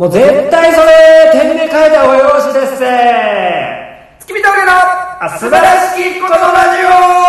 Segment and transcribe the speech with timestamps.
[0.00, 2.86] もう絶対それ点で書いた方がよろしいですぜ。
[4.18, 6.80] 月見峠のあ素晴らしきこのラジ
[7.16, 7.19] オ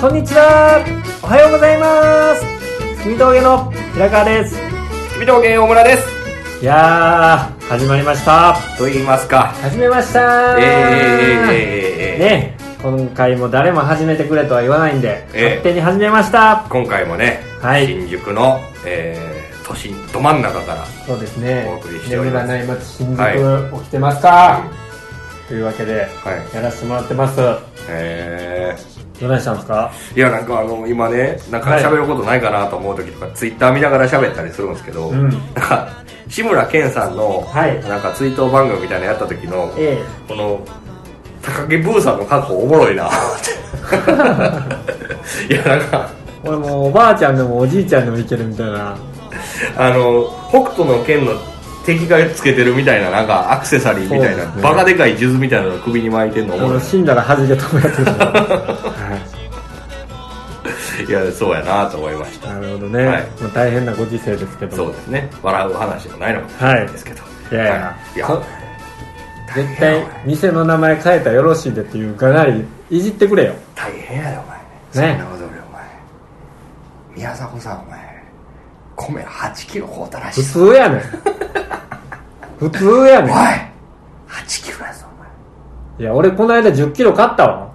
[0.00, 0.78] こんにちは。
[1.24, 2.44] おはようございます。
[2.98, 4.54] 月見峠の平川です。
[5.10, 6.08] 月見峠大村です。
[6.62, 8.56] いやー始まりました。
[8.78, 9.48] と言いますか。
[9.60, 10.54] 始めました。
[10.54, 16.64] ーえー、えー、えー、ね今回も誰も始めてくれとは言わないんで、ええ勝手に始めました。
[16.70, 17.88] 今回もね、はい。
[17.88, 21.66] 新宿の、えー、都心ど真ん中からそうですね。
[21.68, 22.46] お送りしております。
[22.46, 24.62] 眠らない街新宿、は起きてますか、
[25.48, 26.54] というわけではい。
[26.54, 27.40] やらせてもらってます。
[27.88, 28.76] え
[29.20, 29.90] どないしたんですか？
[30.14, 35.28] ー、いやなんかあの今ねなんかはい喋ることないかなと思う時とか、ツイッター見ながら喋ったりするんですけど、うん。
[35.30, 35.88] なんか
[36.28, 37.80] 志村けんさんの、はい。
[37.84, 39.98] なんか追悼番組みたいなのやった時のえ
[40.28, 40.60] この
[41.42, 43.08] 高木ブーさんの格好おもろいな。
[45.48, 46.10] いやなんか
[46.44, 48.96] え俺もうおばあちゃんでもおじいちゃんでもいけるみたいな。
[49.76, 51.32] あの北斗の剣の
[51.88, 54.62] 敵がつけてるみたいななんかアクセサリーみたいな、ね。
[54.62, 59.18] バカでかい数珠みたいなの首に巻いてんのおあもろいの死んだら弾け飛ぶやつですね、は
[61.08, 62.52] いやそうやなと思いました。
[62.52, 63.26] なるほどね、はい。
[63.40, 64.76] まあ、大変なご時世ですけど。
[64.76, 65.30] そうですね。
[65.42, 67.22] 笑う話もないのかもないですけど、
[67.52, 67.54] い。
[67.54, 67.72] やいや。
[67.72, 67.78] は
[68.14, 68.16] い。
[68.16, 68.26] いや。
[68.26, 68.42] そ
[69.54, 73.54] 絶対店の名前変えたらよろしいでっていうがなりいじってくれよ。
[73.74, 74.58] 大変やでお前。
[74.58, 75.82] ねそんなことよりお前。
[77.16, 78.07] 宮迫さんお前
[78.98, 80.70] 米8キロ買うたらし普いぞ。
[80.70, 81.00] 通やねん。
[82.58, 83.38] 普通やねおい
[84.36, 85.28] 8キロやぞお前。
[85.28, 87.72] んいや俺この間1 0キロ買ったわ。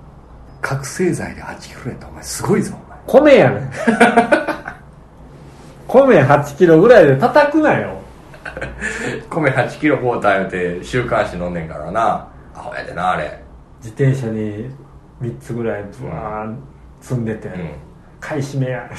[0.62, 2.24] 覚醒剤で8キロやったらお前。
[2.24, 3.00] すごいぞお前。
[3.08, 3.72] 米やねん。
[5.88, 7.98] 米8キロぐらいで叩くなよ。
[9.30, 12.28] 米8キロ買うた言うて週刊誌飲んねんからな。
[12.54, 13.42] アホやでなあれ。
[13.82, 14.70] 自転車に
[15.22, 16.58] 3つぐらいブワーン
[17.02, 17.52] 積んでて、ん。
[18.20, 18.89] 買い占めや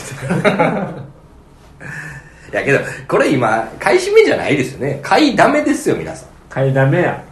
[2.52, 5.00] いやけどこれ今買い占めじゃないですよね。
[5.02, 7.22] 買いだめですよ皆さん、買いだめや。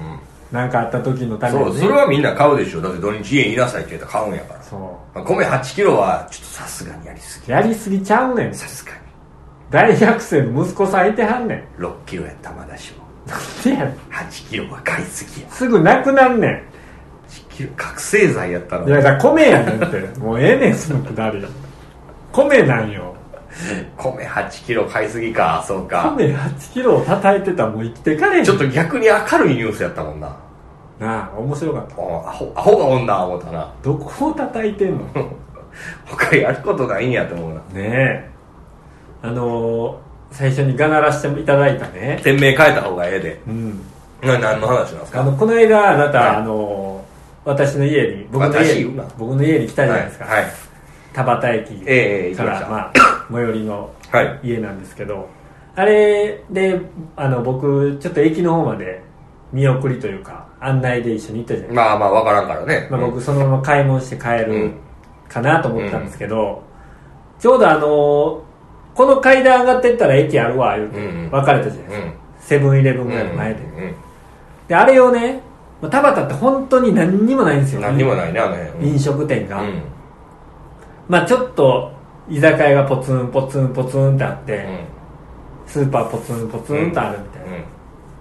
[0.50, 2.82] なんかあった時のために、ね、そうそれはみんな買うでしょ。
[2.82, 4.76] だって土日家にいなさいって言ったら買うんやから、そ
[5.14, 7.48] まあ、米8キロはちょっとさすがにやりすぎ。
[7.48, 8.54] うやりすぎちゃうねん。
[8.54, 8.98] さすがに。
[9.70, 11.82] 大学生の息子さんいてはんねん。
[11.82, 13.04] 6キロやったらまだしも。
[13.26, 13.96] なんでやねん。
[14.12, 15.48] 8キロは買いすぎや。
[15.50, 16.50] すぐなくなんねん。
[16.50, 16.62] 8
[17.48, 20.18] キロ覚醒剤やったらいやだ米やねんって。
[20.18, 21.42] もうええねんそのくだり。
[22.30, 23.14] 米なんよ
[23.96, 26.14] 米8キロ買いすぎかそうか。
[26.16, 28.44] 米8キロを叩いてたらもう生きてかれへん。
[28.44, 30.34] ちょっと逆に明るいニュースやったもんな。
[30.98, 31.98] なあ面白かった。
[31.98, 33.72] おアホアホがおんな思ったな。
[33.82, 34.98] どこを叩いてんの？
[34.98, 35.04] ね
[36.06, 37.60] 他やることないんやと思うな。
[37.74, 38.28] え。
[39.22, 39.94] あのー、
[40.30, 42.20] 最初にがならしていただいたね。
[42.22, 43.40] 店名変えた方がええで。
[43.46, 43.80] うん。
[44.22, 45.20] な何の話なんですか？
[45.20, 46.36] あのこの間あなた、はい。
[46.36, 47.02] あのー
[47.44, 50.50] 私の家に僕の家に僕の家に来たじゃないですか、はい、はい
[51.12, 52.92] 田端駅ええから、行きままあ、
[53.30, 54.40] 最寄りのはい。
[54.42, 55.28] 家なんですけど
[55.74, 56.80] あれで
[57.16, 59.02] あの僕ちょっと駅の方まで
[59.52, 64.74] 見送りというか案内で一緒に行ったじゃないですか、まあまあ分からんからね、まあ、僕そのまま買い物して帰うるん。
[65.28, 66.62] かなと思ったんですけど、
[67.40, 68.42] ちょうどあの
[68.94, 71.30] この階段上がってったら駅あるわ言うてうんうん。
[71.30, 72.12] 分かれたじゃないですか、うん。
[72.38, 73.94] セブンイレブンぐらいの前で、うん
[74.68, 75.40] であれをね
[75.80, 78.88] まあ田端って本当に何にもないんですよ何にもないねあの辺。
[78.90, 79.82] 飲食店が、うん
[81.08, 81.92] まあちょっと
[82.28, 85.70] 居酒屋がポツンポツンポツンってあって、うん。
[85.70, 87.60] スーパーポツンポツンとあるみたいな、う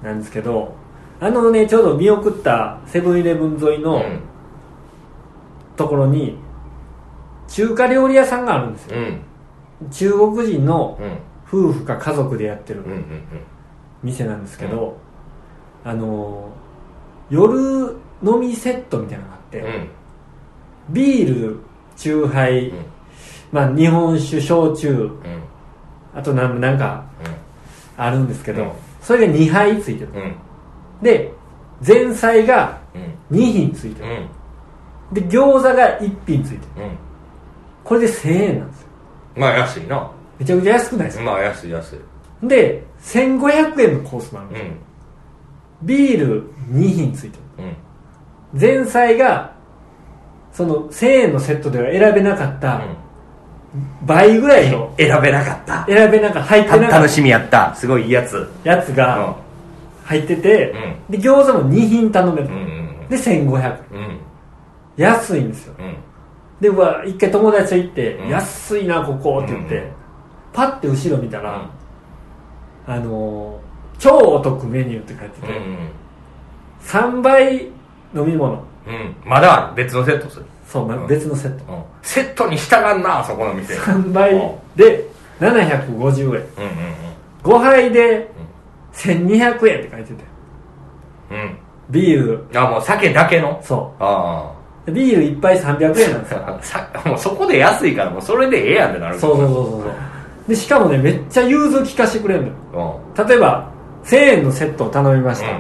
[0.04, 0.08] ん。
[0.08, 0.74] なんですけど
[1.20, 4.20] あのねちょうど見送ったセブンイレブン沿いのうん。
[5.78, 6.38] ところに
[7.48, 8.98] 中華料理屋さんがあるんですよ。
[8.98, 9.90] うん。
[9.90, 11.18] 中国人のうん。
[11.54, 12.82] 夫婦か家族でやってる
[14.04, 14.96] 店なんですけど、
[15.84, 16.50] あの
[17.30, 19.90] 夜飲みセットみたいなのがあって、うん。
[20.94, 21.60] ビール
[22.02, 22.86] 酎ハイ、うん。
[23.52, 24.92] まあ、日本酒焼酎。
[24.92, 25.20] うん。
[26.14, 27.06] あとなんなんか
[27.96, 28.72] あるんですけど、うん。
[29.02, 30.36] それが2杯ついてる、うん。
[31.02, 31.32] で
[31.86, 33.38] 前菜がうん。
[33.38, 34.10] 2品ついてる、
[35.12, 35.14] うん。
[35.14, 36.88] で餃子が1品ついてる。
[36.88, 36.98] うん。
[37.84, 38.88] これで1000円なんですよ。
[39.36, 40.12] まあ安いな。
[40.38, 42.48] めちゃくちゃ安くないですか、まあ安い安い。
[42.48, 45.88] で1500円のコースもあるんですよ、うん。
[45.88, 47.66] ビール2品ついてる。
[48.54, 48.60] うん。
[48.60, 49.54] 前菜が
[50.52, 52.82] その1000円のセットでは選べなかった
[54.06, 55.86] 倍ぐらいの選べなかった。
[55.86, 56.44] 選べなかった。
[56.44, 57.74] 入ってなかっ楽しみやった。
[57.76, 58.70] すごいいいやつた。
[58.76, 59.36] やつが
[60.04, 60.74] 入ってて、
[61.10, 62.48] で餃子も2品頼める、
[63.10, 63.98] で1500円うん。
[63.98, 64.20] うん。
[64.98, 65.74] 安いんですよ。
[65.80, 65.96] うん。
[66.60, 68.30] でうわ一回友達と行って「うん。
[68.30, 69.84] 安いなここ」って言って、うん
[70.54, 71.66] パッて後ろ見たら、
[72.88, 72.94] うん。
[72.94, 75.78] あのー超お得メニューって書いてて、うん
[76.84, 77.68] 3倍
[78.16, 78.64] 飲み物。
[78.88, 78.94] うん。
[78.94, 79.76] うんまだある。
[79.76, 80.46] 別のセットする。
[80.68, 81.08] そう、まうん。
[81.08, 81.74] 別のセット。
[81.74, 81.84] うん。
[82.02, 83.76] セットに従んなそこの店。
[83.76, 84.32] 3倍
[84.76, 85.06] で
[85.40, 86.28] 750円。
[86.28, 86.46] うんうん
[87.44, 88.30] 5杯で
[88.94, 90.24] 1200円って書いてて。
[91.32, 91.38] うん。
[91.38, 91.58] うん
[91.90, 92.46] ビール。
[92.58, 93.60] あもう酒だけの？
[93.64, 94.52] そあ
[94.88, 96.40] うビール1杯300円なんですよ。
[96.48, 99.92] あ さもうそこで安いからもうそれでええやんってなるそうそうそうそうそう。
[100.48, 102.48] でしかもねめっちゃ融通聞かしてくれるの
[102.82, 103.00] よ。
[103.16, 103.70] う例えば
[104.06, 105.58] 1000円のセットを頼みました、うん。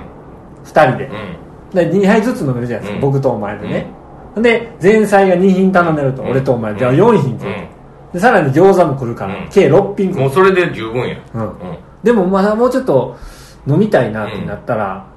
[0.63, 1.07] 2人で。
[1.07, 1.40] んうん
[1.73, 3.01] で2杯ずつ飲めるじゃないですか、うん。
[3.01, 3.87] 僕とお前でね、
[4.35, 6.31] で前菜が2品頼めると、うん。
[6.31, 6.75] 俺とお前。
[6.75, 6.97] じゃあうん。
[6.97, 9.49] 4品来ると、でさらに餃子も来るから、うん。
[9.49, 11.17] 計6品来るもうそれで十分や。
[11.33, 11.41] うん。
[11.41, 11.77] うん。
[12.03, 13.17] でもまだもうちょっと
[13.67, 15.07] 飲みたいなってなったら、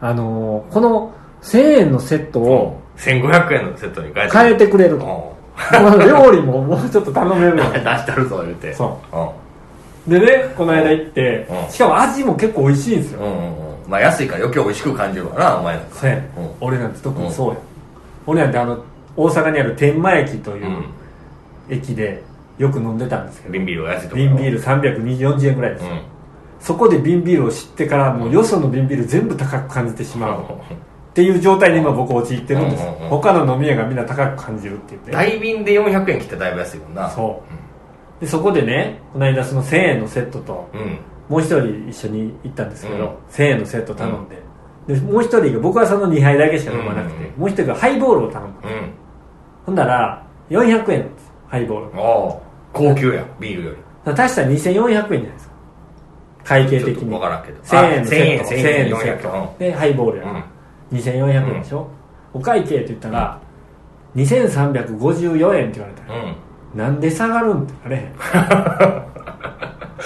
[0.00, 1.12] あのーこの
[1.42, 4.38] 1000円のセットを1500円のセットに変えて。
[4.38, 5.36] 変えてくれると、
[6.06, 8.72] 料理ももうちょっと頼めるわ 出したるぞ言うて。
[8.72, 8.98] そ
[10.06, 10.10] う。
[10.10, 11.70] でねこの間行って、うん。
[11.70, 15.96] しかも味も結構美味しいんですよ、うんうんまあ安いから余計美味しく感じるわなお前なんか。
[15.96, 16.22] そうやうん。
[16.60, 17.60] 俺なんて特にそうや、
[18.26, 18.84] 俺なんてあの
[19.16, 20.84] 大阪にある天満駅というう
[21.70, 22.22] 駅で
[22.58, 26.00] よく飲んでたんですけど、ん瓶ビールが安いとこ瓶ビール340円ぐらいです、うん。
[26.60, 30.42] そこで瓶ビールを知ってからもうよその瓶ビール全部高く感じてしまう。
[30.42, 30.46] っ
[31.16, 32.84] ていう状態に今僕陥ってるんです。
[32.84, 33.08] ようんうんうん。
[33.08, 35.12] 他の飲み屋がみんな高く感じるって言って。
[35.12, 37.10] 大瓶で400円切ってだいぶ安いもんな。
[37.10, 37.42] そ
[38.20, 38.20] う。
[38.20, 43.10] でそこでねこの間その1000円のセットとうんうんもう一人一緒に行ったんですけど、うん。
[43.30, 44.42] 1000円のセット頼んで、
[44.86, 47.40] でもう一人が僕はその2杯だけしか飲まなくて、うん。
[47.40, 48.90] もう一人がハイボールを頼んだうん。
[49.66, 51.08] ほんだら400円
[51.48, 52.00] ハイボール。
[52.00, 52.42] おお
[52.72, 53.76] 高級やビールより。
[54.04, 55.54] だから足したら2400円じゃないですか。
[56.44, 57.10] 会計的に。
[57.10, 57.60] 分からんけど。
[57.62, 60.46] 1000円のセットあ1000 1000円のセッ400トでハイボールやから、
[60.92, 61.88] 2400円でしょ、
[62.32, 63.40] お会計って言ったら
[64.14, 66.12] 2354円って言われた。
[66.12, 66.36] ら、うん。
[66.74, 68.12] なんで下がるんってなれへん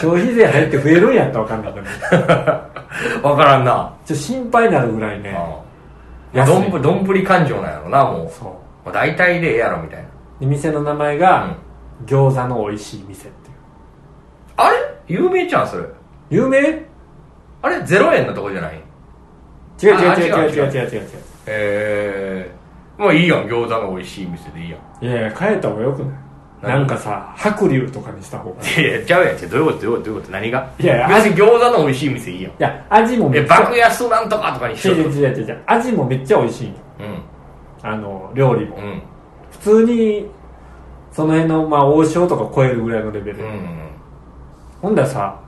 [0.00, 1.86] 消費税入って増えるんやったら分かんないけど。
[1.86, 3.82] ちょ分からんな。
[4.04, 5.36] っと心配になるぐらいね。
[6.32, 6.68] ど安い。
[6.68, 8.30] んぶどんぶり感情なんやろなもう。
[8.30, 8.48] そう。
[8.48, 8.56] も
[8.86, 10.08] う大体でええやろみたいな。
[10.40, 11.54] で店の名前が、
[12.06, 13.56] 餃子の美味しい店っていう。
[14.56, 14.76] あれ？
[15.06, 15.84] 有名じゃんそれ。
[16.30, 16.86] 有名？
[17.62, 18.82] あれ？0円のとこじゃない？
[19.82, 20.92] 違う違うあ違う違う違う違う違う。
[20.92, 21.02] 違う
[21.46, 22.50] へえ
[22.96, 23.44] もういいやん。
[23.46, 25.04] 餃子の美味しい店でいいやん。
[25.04, 26.08] いやいや変えた方がよくない？
[26.08, 26.29] 何
[26.62, 28.84] なんかさ白龍とかにした方がいい。
[28.84, 29.36] やいやちゃうやん。
[29.48, 30.32] どういうことどういうことどういうこと？
[30.32, 30.70] 何が？
[30.78, 32.52] いやいや別に餃子の美味ししい店いいやん。
[32.58, 34.08] や味もめえっちゃ爆安と
[34.38, 35.02] かとかにし違う。
[35.04, 35.62] よう違う違う違う。
[35.66, 36.74] 味もめっちゃ美味しいんよ。
[37.00, 37.88] うん。
[37.90, 39.02] あの料理も、うん。
[39.52, 40.26] 普通に
[41.12, 43.44] その辺のまあ王将とか超えるぐらいのレベル、うん。
[43.44, 43.78] うん
[44.82, 45.40] ほんだらさ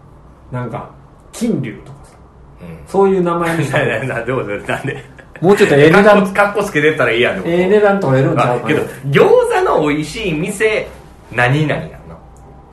[0.51, 0.91] なんか
[1.33, 2.17] 金龍とかさ。
[2.63, 2.79] うん。
[2.87, 5.05] そういう名前にした ならななどういうことなんで？
[5.43, 10.87] もうちょっとええ値かっ段こかっこつけてったらいいやんええ値段取れるんちゃうかけど餃子の美味しい店
[11.35, 11.87] 何々な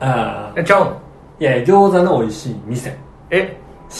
[0.00, 1.00] ああえちゃうの？
[1.38, 2.96] いやいや餃子の美味しい店。
[3.30, 3.56] え？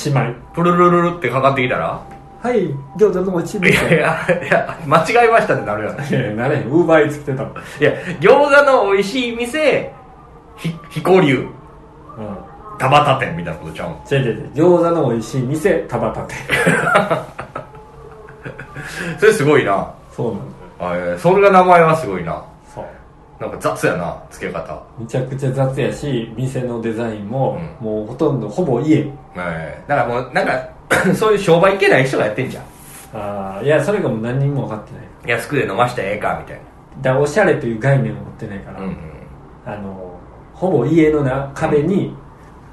[0.07, 0.35] 姉妹。
[0.55, 2.01] プルルルルってかかってきたら？
[2.43, 4.17] はい餃子の美味しいい店やいや
[4.47, 6.63] いや間違えましたってなるやんいやいやなれへん。
[6.71, 8.51] ウーバーイーツ来てたもん、いや餃子
[8.87, 9.93] の美味しい店
[10.57, 11.47] ひ彦龍
[12.19, 12.37] うん、
[12.79, 14.03] 田端店みたいなことちゃうの？
[14.11, 14.51] 違う違う違う。
[14.55, 16.39] 餃子の美味しい店田端店
[19.21, 19.93] それすごいな。
[20.13, 20.51] そうなんだよ。
[20.93, 22.43] あえーそれが名前はすごいな
[23.41, 24.83] なんか雑やな付け方。
[24.99, 28.99] めちゃくちゃ雑やし店のデザインも、もうほとんどほぼ家。
[29.35, 30.69] えーだからもうなんか
[31.17, 32.65] そういう商売いけない人がやってんじゃん。
[33.13, 35.37] ああいやそれがもう何人も分かってない。
[35.37, 36.61] 安くで飲ましたらええかみたい
[37.01, 38.97] だからおしゃれという概念を持ってないから、なうん。
[39.65, 40.15] あの
[40.53, 42.15] ほぼ家のな壁に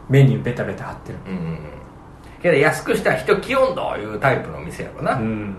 [0.09, 1.19] メニューベタベタ貼ってる。
[1.27, 1.59] うんうんうん。
[2.41, 5.55] けど安くしたら人来よんどいうタイプの店やろな、うん。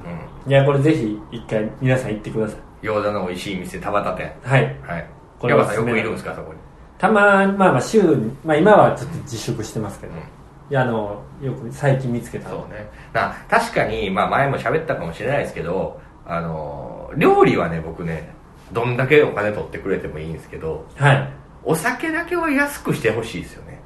[0.46, 4.64] いやこれぜひ一回皆さん行ってください餃子の美味しい店田端店はい。
[4.82, 5.06] はい。
[5.38, 6.58] これさんよくいるんですかそこに？
[6.98, 10.18] たまにまあまあ週に、まあ、今はちょっと自粛してますけど、うん。
[10.18, 10.22] い
[10.70, 12.50] やあのよく最近見つけた。
[12.50, 12.88] そうね。
[13.12, 18.34] な確かに、まあ、前も喋ったかもしれないですけどあの料理はね僕ね
[18.72, 21.32] どんだけお金取ってくれてもいいんですけどはい。
[21.64, 23.80] お酒だけは安くしてほしいですよね。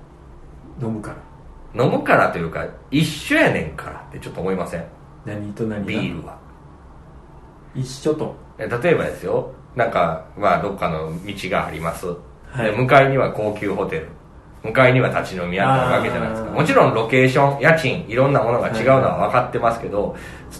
[0.80, 1.14] 飲むか
[1.74, 1.84] ら。
[1.84, 4.84] 飲むからというか一緒やねんからってちょっと思いません？
[5.24, 5.86] 何と何が？
[5.86, 6.38] ビールは。
[7.74, 8.34] 一緒と。
[8.34, 9.52] え例えばですよ。
[9.74, 12.14] なんか、まあ、どっかの道があります、は
[12.62, 12.64] い。
[12.64, 14.08] で向かいには高級ホテル。
[14.62, 16.50] 向かいには立ち飲み屋ってあるわけじゃないですか。
[16.50, 20.14] もちろんロケーション家賃いろんなものが違うのは分かってますけど、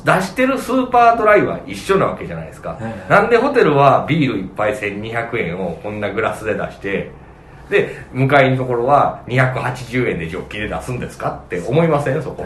[0.05, 2.95] 出してるスーパードライは一緒なわけじゃないですか、はいはい。
[3.09, 7.13] なんでホテルはビール一杯1200円をこんなグラスで出して
[7.71, 12.21] で向かいのところは280円でジョッキで出すんですかって思いません？
[12.21, 12.45] そこ。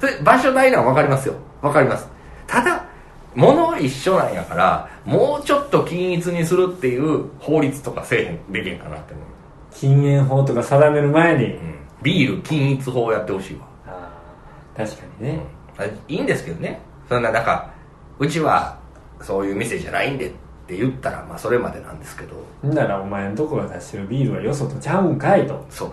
[0.00, 1.34] それ場所代なのは分かりますよ。
[1.62, 2.06] 分かります。
[2.46, 2.84] ただ
[3.34, 9.24] 物は一緒なんやからもうちょっと均一にするっていう法律とかせえへんできへんかなって思う、
[9.72, 13.66] 禁煙法とか定める前に、うん、ビール均一法やってほしいわ。
[13.86, 14.86] あー。
[14.86, 15.40] 確かにね、
[15.78, 16.80] あいいんですけどね。
[17.08, 17.70] そんななんか
[18.18, 18.78] うちは
[19.20, 20.32] そういう店じゃないんでっ
[20.66, 22.36] て言ったらまあそれまでなんですけど。
[22.62, 25.66] ならお前のとこが出してるビールはよそとちゃうんかいと。
[25.70, 25.92] そう。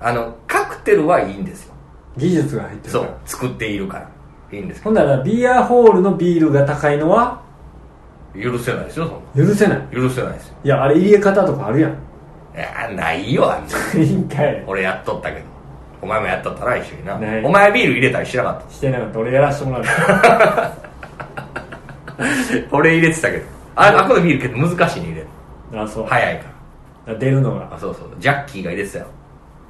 [0.00, 1.74] あのカクテルはいいんですよ。
[2.16, 3.04] 技術が入ってるそう。
[3.04, 4.08] から作っているから
[4.52, 7.40] いいんですけほんならビアホールのビールが高いのは？
[8.34, 9.78] ど許せないですよ許せない。
[9.78, 10.48] な許せないです。
[10.48, 11.90] よいやあれ入れ方とかあるやん。
[11.92, 11.94] い
[12.58, 13.74] やないよあんな。
[14.00, 14.64] いいんかい。
[14.66, 15.44] 俺やっとったけど。
[16.02, 17.18] お前もやっとったな一緒にな。
[17.18, 19.18] ないお前ビール入れたりしなかっしてなかった。
[19.18, 19.84] 俺やらしてもらう。
[19.84, 20.72] た
[22.72, 23.44] 俺入れてたけど。
[23.76, 25.26] ああこのビール結構難しいに入れる。
[25.82, 26.44] あそう、早いか
[27.06, 27.14] ら。
[27.16, 27.68] 出るのが。
[27.72, 28.08] あそうそう。
[28.18, 29.06] ジャッキーが入れてたよ。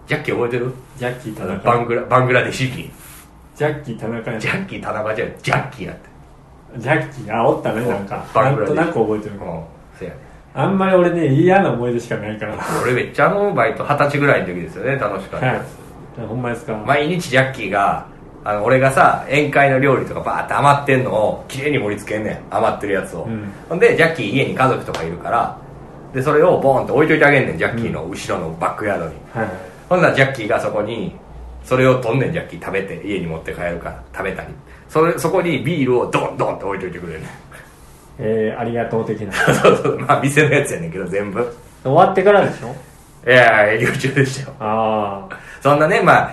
[0.07, 0.73] ジャッキー覚えてる？
[0.97, 2.91] ジャッキー田バ中ングラバングラデシュ人
[3.61, 6.81] ジャッキー田中やジャッキー田中じゃないジャッキーやって。
[6.81, 8.25] ジャッキーあおったねなんか。
[8.33, 9.35] バラデなんとなく覚えてる。
[9.35, 9.65] うん
[9.99, 10.17] せやね
[10.55, 12.57] あんまり俺ね嫌な思い出しかないから。
[12.57, 15.47] は俺めっちゃあのバイト二十歳ぐらいの時ですよね楽しかった。
[15.47, 15.63] や
[16.17, 16.27] つ、い。
[16.27, 18.07] ほんまですか、毎日ジャッキーが
[18.45, 22.41] あの俺がさ宴会の料理とかバーって余ってんのをきれいに盛り付けんねん。
[22.49, 23.53] 余ってるやつを、うん。
[23.69, 25.59] ほんでジャッキー家に家族とかいるから
[26.15, 29.49] でそれをボーンって置いといてあげんねんジャッキーの後ろのバックヤードに、はい。
[29.91, 31.15] ほんならジャッキーがそこに
[31.71, 34.49] それを取んねんジャッキー食べて家に持って帰るから食べたり。
[34.89, 37.21] それそこにビールをドンドンって置いといてくれる。
[37.21, 37.31] ねん
[38.19, 39.33] えー、ありがとう的な。
[39.55, 41.57] そうそうまあ店のやつやねんけど全部。
[41.85, 42.75] 終わってからでしょ？
[43.25, 44.57] いや営業中でしたよ。
[44.59, 46.31] ああそんなねま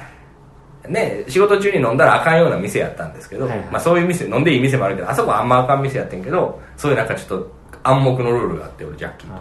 [0.83, 3.67] あね仕事中に飲んだらあかんような店やったんですけど、はいはい。
[3.73, 7.51] まあ、そういう店飲んでいい店もあるけどあそこはあんまあかん店やってんけどそういうなんかちょっと
[7.83, 9.35] 暗黙のルールがあって俺ジャッキーと。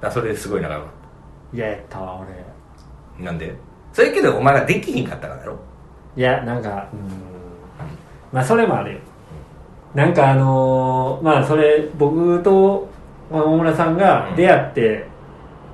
[0.00, 2.28] だそれですごい仲良かっー嫌やったわ俺。
[3.18, 3.54] たなんで？
[3.94, 5.56] それけどお前ができひんかったからやろ。
[6.16, 7.10] いやなんかうーん。
[8.32, 8.98] まあそれもあるよ。
[9.94, 12.88] なんかあのーまあそれ僕と
[13.30, 15.06] まあ大村さんが出会って、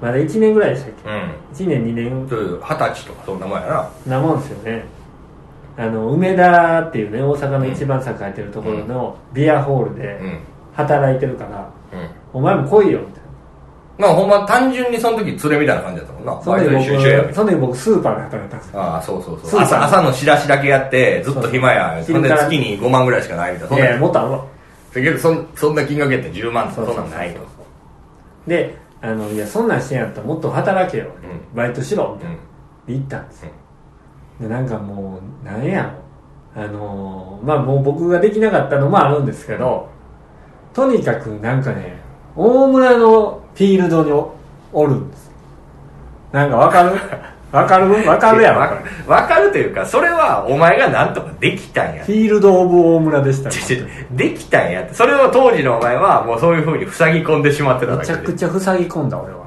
[0.00, 1.57] まだ1年ぐらいでしたっうん。
[1.57, 2.29] け1年2年。
[2.29, 3.91] そういう二十歳とかそんなもんやな。
[4.07, 4.85] なもんですよね。
[5.79, 10.39] あの梅田っていうね大阪の一番栄えてるところのビアホールでうん。
[10.75, 12.09] 働いてるから、うん。
[12.35, 13.20] お前も来いよみたい
[14.00, 16.35] まあほんま単純にその時連れみたいな感じだったもんな。
[16.35, 18.80] なその時僕その時僕スーパーで働いてたんですよ。
[18.80, 19.61] なああそうそうそう。
[19.61, 23.76] 朝朝の仕出しだけやってずっと暇やそんで月に5万ぐらいしかないみたいな。
[23.76, 24.30] いやもっとある。
[24.30, 24.45] わ
[24.95, 27.40] だけどそんそんな金額やって10万とかそんなんないと。
[28.47, 32.14] であのいやそんなんしてんやったらもっと働けよ、うバイトしろ。
[32.16, 32.40] みたいな、うん
[32.87, 33.28] で行ったん。
[33.28, 33.50] ですよ、
[34.40, 36.62] でなんかもうなんやろ。
[36.62, 39.88] あのーまあもう僕ができなかったのもあるんですけど、
[40.75, 42.00] とにかくなんかね
[42.42, 44.35] 大村のフィールドにお
[44.73, 45.30] おるんです。
[46.32, 46.92] なんかわかる？
[47.52, 48.09] わかる？
[48.09, 48.61] わかるやろ
[49.06, 49.52] わかる。
[49.52, 52.04] というかそれはお前がなんとかできたんや。
[52.04, 53.50] フィールド・オブ・大村でした
[54.12, 54.94] できたんやって。
[54.94, 59.44] それを当時のお前はもうそういうふうに塞ぎ込んでしまってただめちゃくちゃ塞ぎ込んだ俺は、うん。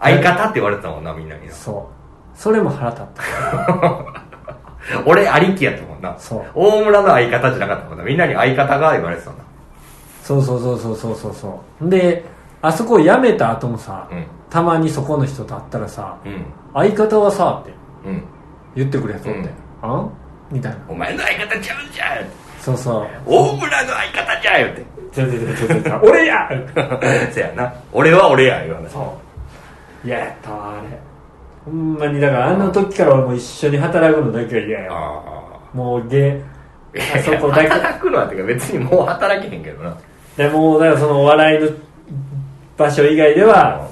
[0.00, 1.88] 相方って言われてたもんなみんなにそ
[2.34, 2.38] う。
[2.38, 4.04] それも腹立った。
[5.06, 6.14] 俺ありきやったもんな。
[6.18, 6.42] そう。
[6.54, 8.04] 大村の相方じゃなかったもんな。
[8.04, 9.44] みんなに相方が言われてたんだ
[10.24, 11.34] そうそうそうそうそうそう。
[11.34, 12.24] そうで
[12.62, 14.24] あそこ辞めた後もさ、うん。
[14.48, 16.44] たまにそこの人と会ったらさうん。
[16.72, 17.74] 相方はさって
[18.08, 18.22] うん。
[18.74, 19.50] 言ってくるやつおって、うん。
[19.82, 20.10] あん？
[20.50, 20.78] みたいな。
[20.88, 22.24] お前の相方ちゃうんじゃん。
[22.60, 23.06] そうそう。
[23.26, 24.84] 大村の相方じゃん言って。
[25.12, 26.48] ちょちょちょちょちょ俺や！
[27.30, 27.72] せやな。
[27.92, 28.90] 俺は俺や言わない。
[28.90, 30.06] そう。
[30.06, 30.98] 嫌やったわあれ。
[31.66, 34.88] ほんまにだからあの時から俺も一緒に働くのだけは嫌や。
[34.90, 35.20] あ
[35.74, 36.42] もうゲ
[36.96, 37.68] ああそこだけ。
[37.68, 39.96] 働くのはってか別にもう働けへんけどな
[40.36, 41.70] でもうだからそのお笑いの
[42.76, 43.88] 場所以外では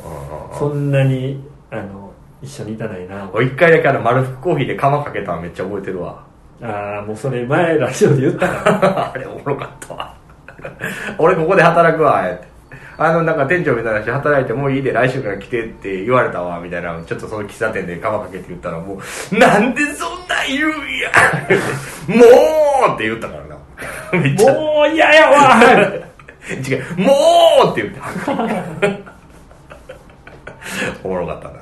[0.59, 3.31] そんなにあの一緒にいたないな。
[3.33, 6.25] 俺一回だけあの丸福コーヒーで釜かけたのめっちゃ覚えてるわ。
[6.61, 10.15] ああもうそれ前ラジオで言ったから あれおもろかったわ。
[11.19, 12.53] 俺ここで働くわって。
[12.99, 19.01] あのなんか店長みたいな人働いてもういいで来週から来てって言われたわみたいなちょっとその喫茶店で釜かけて言ったらも
[19.33, 21.11] うなんでそんなん言うんや
[22.07, 23.57] もうって言ったからな。
[24.45, 25.57] もう嫌やわ
[26.51, 27.13] 違うも
[27.69, 28.01] うって言って
[31.05, 31.55] おもろかったな。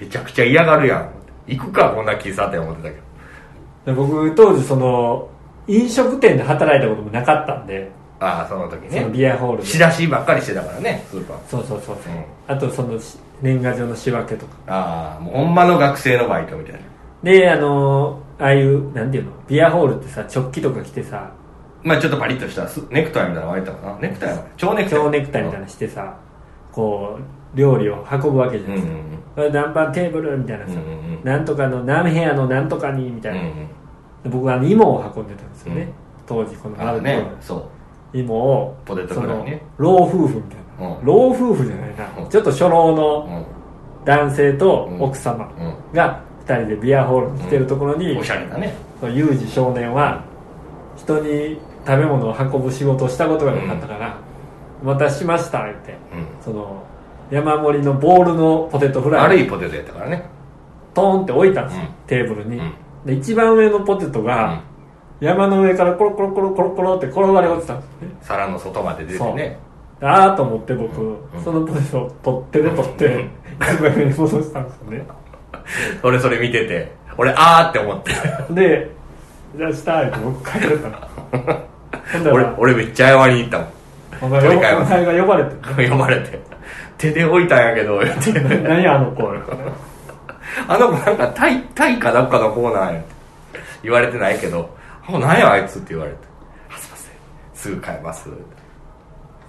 [0.00, 1.08] めちゃくちゃ嫌がるやん。
[1.46, 3.00] 行くかこんな喫茶店思ってたけど。
[3.86, 5.28] で僕当時その
[5.66, 9.66] 飲食店で働いたこともなかったんで、ああその時そのねビアホールで。
[9.66, 11.36] 仕出しばっかりしてたからねスーパー。
[11.48, 12.24] そうそうそうそう、うん。
[12.48, 14.52] あとそのし年賀状の仕分けとか。
[14.66, 16.80] ああもうほんまの学生のバイトみたいな。
[17.22, 21.30] であのああいうなんていうのビアホールってさ直帰とか着てさ
[21.82, 23.98] まあちょっとパリッとしたスネクタイみたいなの巻いてたかな。
[23.98, 25.00] ネクタイは蝶ネクタイ。
[25.00, 26.16] 蝶ネクタイみたいなのしてさ
[26.70, 27.18] こ
[27.54, 29.18] う料理を運ぶわけじゃうなんいですか、うん。
[29.34, 31.24] これ何番テーブルみたいなさ、うんうんうん。
[31.24, 33.54] なんとかの何部屋のなんとかにみたいな、うんうん。
[33.54, 33.66] で
[34.30, 35.90] 僕は芋を運んでたんですよね、うん。
[36.26, 37.68] 当時このああ丸ねそ
[38.12, 39.62] 芋をポテトフライね。
[39.78, 41.04] 老夫婦みたいな、うん。
[41.04, 42.28] 老夫婦じゃないな、うん。
[42.28, 43.46] ちょっと初老うのん。
[44.04, 45.44] 男性と奥様
[45.92, 48.18] うが2人でビアホールに来てるところに、ん。
[48.18, 48.74] おしゃれだね。
[48.98, 50.24] そのユージ少年は
[50.96, 54.16] 人に食べ物を運ぶ仕事をしたことがなかったから
[54.82, 55.92] 「お待たせしました」って。
[55.92, 56.84] うその
[57.30, 59.22] 山盛りのボールのポテトフんライ。
[59.22, 60.22] 悪いポテトやったからね。
[60.92, 61.88] トーンって置いたんですよ、うん。
[62.06, 62.72] テーブルに、うん。
[63.06, 64.60] で一番上のポテトが、
[65.18, 68.14] 山の上からコロコロコロコロコロって転がり落ちたんですよね。
[68.20, 69.58] 皿の外まで出てね。
[70.02, 71.16] ああと思って僕、うん。
[71.42, 73.30] そのポテトを取ってで取って、うん。
[73.62, 75.06] 一番上に戻したんですよね。
[76.02, 78.10] 俺それ見てて俺あーって思って。
[78.52, 78.90] で
[79.56, 80.96] 「じゃあした」って僕帰ってたの。
[81.30, 81.58] ほんだ
[82.32, 83.68] 俺ら俺めっちゃ謝りに行ったもん。
[84.22, 84.92] お前取り替えます。
[84.92, 85.90] お前が呼ばれて。
[85.90, 86.40] 呼ばれて。
[86.98, 87.98] 手で置いたんやけど。
[87.98, 89.32] 言って何あの子。
[90.68, 93.00] あの子なんかタイタイかなんかのコーナーや。
[93.00, 93.08] って
[93.82, 94.68] 言われてないけど
[95.08, 96.18] 「あ何やあいつ」って言われて
[96.72, 97.12] 「あすいません。
[97.54, 98.28] すぐ買えます」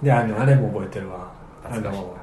[0.02, 1.18] であのあれも覚えてるわ。
[1.64, 2.14] あの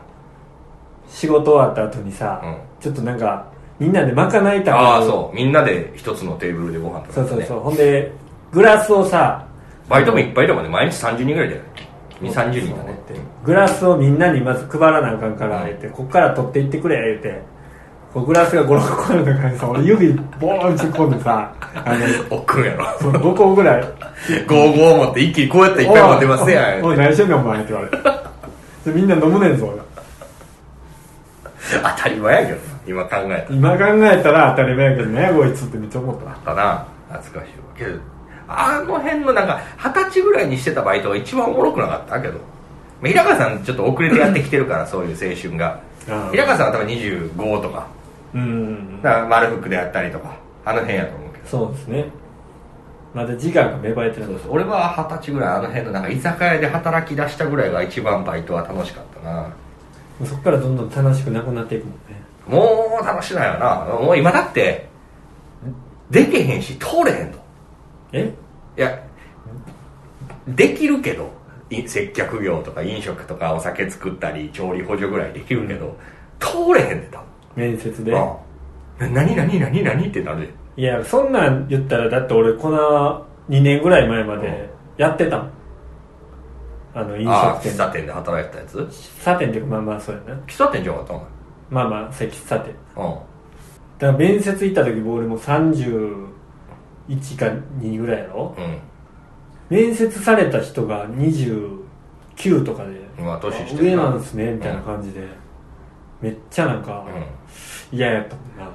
[1.08, 2.56] 仕事終わった後にさ、うん。
[2.80, 3.46] ちょっとなんか
[3.80, 5.36] みんなでまかないたああそう。
[5.36, 7.60] みんなで一つのテーブルでご飯とか、そうそうそう。
[7.60, 8.12] ほんで
[8.52, 9.46] グラスをさ
[9.91, 11.62] バイトもいっぱいいるもんね毎日30人ぐらいだよ。
[12.21, 12.98] 2 3 0人だね。
[13.43, 17.41] グラスをみんなにまず配らなあかんから言ってこっから取っていってくれ言って。
[18.13, 22.05] こうグラスが5、6個ある中にさ俺指ボーン突っ込んでさあの
[22.38, 22.86] おっくんやろ。
[23.00, 23.81] その5個ぐらい。
[24.48, 26.83] ゴーゴー持って一気にこうやっていっぱい持ってますやん。
[26.83, 27.98] おい何してんねんお前って言われて。
[28.86, 29.74] でみんな飲むねんぞ。
[31.98, 32.62] 当たり前やけどな。
[32.88, 36.25] 今考え今考えたら当たり前やけどねこいつってめっちゃ思った。
[36.25, 37.17] わたらな。
[37.17, 37.63] 懐かしいわ。
[37.77, 38.00] けど
[38.60, 42.34] あの辺のなんか二十歳ぐらいにしてたバイトが一番おもろくなかったけど。
[42.34, 42.39] ま
[43.05, 45.79] あ平川さんちょっと遅れてやってきてるからそういう青春が。
[46.08, 46.31] うん。
[46.31, 47.88] 平川さんは多分25とか。
[48.34, 49.01] うん。
[49.01, 50.36] だから丸福であったりとか。
[50.63, 51.48] あの辺やと思うけど。
[51.48, 52.05] そうですね。
[53.13, 54.51] まだ時間が芽生えてるそうそう。
[54.53, 59.53] 俺は二十歳ぐらいあの辺のなんか居酒屋で働き出したぐらいが一番バイトは楽しかったな。
[60.24, 62.22] そっからどんどん楽しくなくなっていくもんね。
[62.48, 63.86] もう楽しないよな。
[64.00, 64.88] もう今だって
[66.10, 67.39] できへんし通れへんと。
[68.13, 68.28] え？
[68.28, 68.32] い
[68.82, 69.04] や
[70.48, 71.30] できるけど
[71.70, 75.98] い接客業とか飲食とかお酒作ったり調理補助ぐらいできるけど、
[76.39, 77.24] 通れへんで多
[77.56, 78.12] 面接で？
[78.12, 78.22] 分
[79.00, 80.08] うん何何何何？
[80.08, 80.54] ってなるで。
[80.78, 85.52] いやそんなん言ったらだって俺この2年ぐらい前までやってたもん。
[86.94, 88.78] あの飲食店喫茶店で働いてたやつ？
[88.80, 90.41] 喫茶店ってまあまあそうやな。
[90.41, 91.28] 喫茶店じゃなかったの？
[91.70, 92.76] まあまあ喫茶店。
[92.98, 93.04] うん。
[93.98, 95.38] だから面接行った時俺も
[97.10, 97.46] 31か
[97.80, 98.56] 2ぐらいやろ？
[98.58, 98.80] うん。
[99.70, 101.80] 面接された人が29
[102.66, 105.26] とかでまあ年してる上なんですねみたいな感じで、
[106.22, 107.10] めっちゃなんかう
[107.94, 107.98] ん。
[107.98, 108.72] 嫌やったもんな。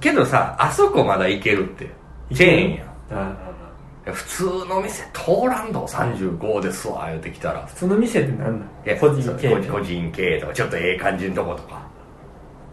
[0.00, 1.90] けどさあそこまだ行けるって
[2.32, 7.62] チェーンやあ普通の店通らんの35ですわ言うてきたら。
[7.62, 8.68] あ普通の店って何なん？
[8.86, 10.52] いや個人経営個人経営とか。
[10.52, 11.82] ちょっとええ感じのとことか。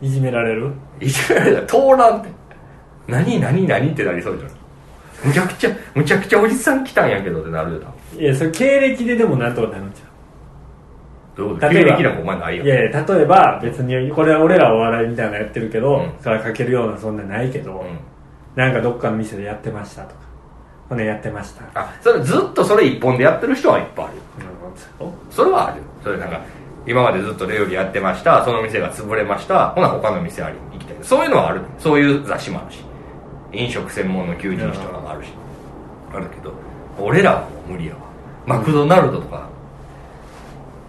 [0.02, 0.74] いじめられる？
[1.00, 2.30] 一番通らんって。
[3.08, 4.52] 何何何ってなりそうじゃん
[5.24, 10.12] むちゃくちゃむちゃくちゃおじさん来たんやけどってなるよないやそれ経歴ででもなんとかなるんちゃ
[11.36, 12.66] どういうこと経例えば歴なんかお前ないやん。
[12.66, 16.14] ういやいや例えば別にこれは俺らお笑いみたいなのやってるけど、うん。
[16.20, 18.00] それは書けるようなそんなないけど、うん。
[18.56, 20.22] なんかどっかの店でやってましたとか。
[20.90, 21.64] ほんでやってました。
[21.74, 24.22] あそれずっとそれ一本でやってる人はいっぱいあるよ。
[25.02, 25.14] うん。
[25.32, 25.84] それはあるよ。
[26.04, 26.42] それなんか
[26.86, 28.44] 今までずっと料理やってました。
[28.44, 29.70] その店が潰れました。
[29.70, 30.98] ほな他の店あり行きたい。
[31.02, 31.62] そういうのはある。
[31.80, 32.84] そういう雑誌もあるし
[33.52, 35.30] 飲食専門の求人誌とかもあるし。
[36.14, 36.54] あるけど
[37.00, 38.02] 俺らはもう無理やわ。
[38.46, 39.48] マクドナルドとか、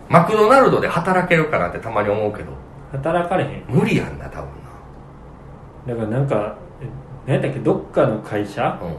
[0.09, 2.51] マクドナルドで働けるかなってたまに思うけど。
[2.90, 3.64] 働かれへん。
[3.68, 4.48] 無理やんな多分
[5.87, 6.87] だからなんかえ
[7.27, 8.62] 何やったっけどっかの会社？
[8.62, 8.96] なうん。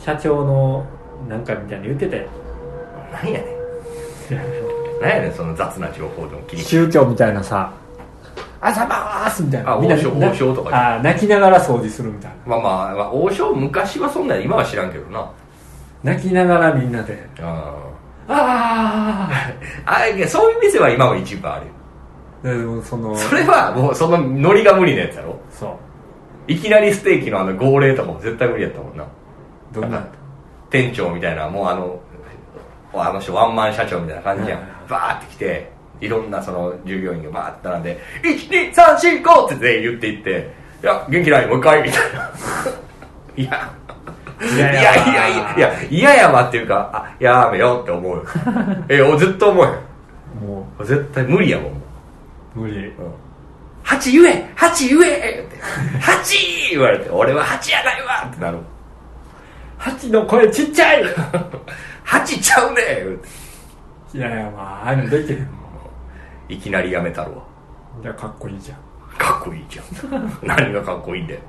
[0.00, 0.86] 社長の
[1.28, 2.28] なんかみたいに言ってたよ
[3.12, 5.00] 何やねん。
[5.00, 7.72] 何やねんその雑な情報でも切り宗教みたいなさ
[8.60, 9.76] 「あざまーす」みたいな。
[9.76, 12.36] みんなあ王将な王将とかあ泣きながら掃除するみたいな。
[12.46, 15.30] まあまあ、まあ、王将昔はそんなん今は知らんけどな。
[16.02, 17.26] 泣きながらみんなで。
[17.40, 17.74] あ
[18.28, 19.28] 「あ
[19.86, 19.92] あ
[20.24, 21.72] あそういう店は今も一部あるよ。
[22.44, 25.36] あ」でもそのそれはもうそのノリが無理なやつやろ。
[25.50, 25.70] そう。
[26.46, 29.04] いきなりステーキのあの号令とかも絶対無理やったもんな。
[29.72, 30.04] どんな？
[30.70, 32.00] 店長みたいなもうあの
[32.94, 34.60] あの人ワンマン社長みたいな感じやん。
[34.88, 40.50] バーって来ていろんなその従業員がバーって並んで「12345!」って全員言っていって
[40.82, 42.30] 「いや元気ないもう一回」みたいな
[43.36, 43.72] いや
[44.42, 48.24] いやいやいやいやいや嫌やわっていうかあやめようって思うよ
[48.88, 49.74] え俺ずっと思うよ
[50.40, 51.80] も絶対無理やもんも
[52.56, 52.92] うう無理
[53.82, 55.58] 八言え八言えって
[56.00, 56.36] 八
[56.70, 58.58] 言われて俺は八やないわってなる
[59.80, 61.04] ハチの声ちっちゃい
[62.04, 63.18] 八ちゃうね言う
[64.12, 65.59] ていやいやまあああいうのできへんも
[66.50, 67.38] いきなりやめたるわ
[67.98, 68.78] んじゃあかっこいいじゃん。
[69.18, 70.38] かっこいいじゃん。
[70.42, 71.40] 何がかっこいいんだよ。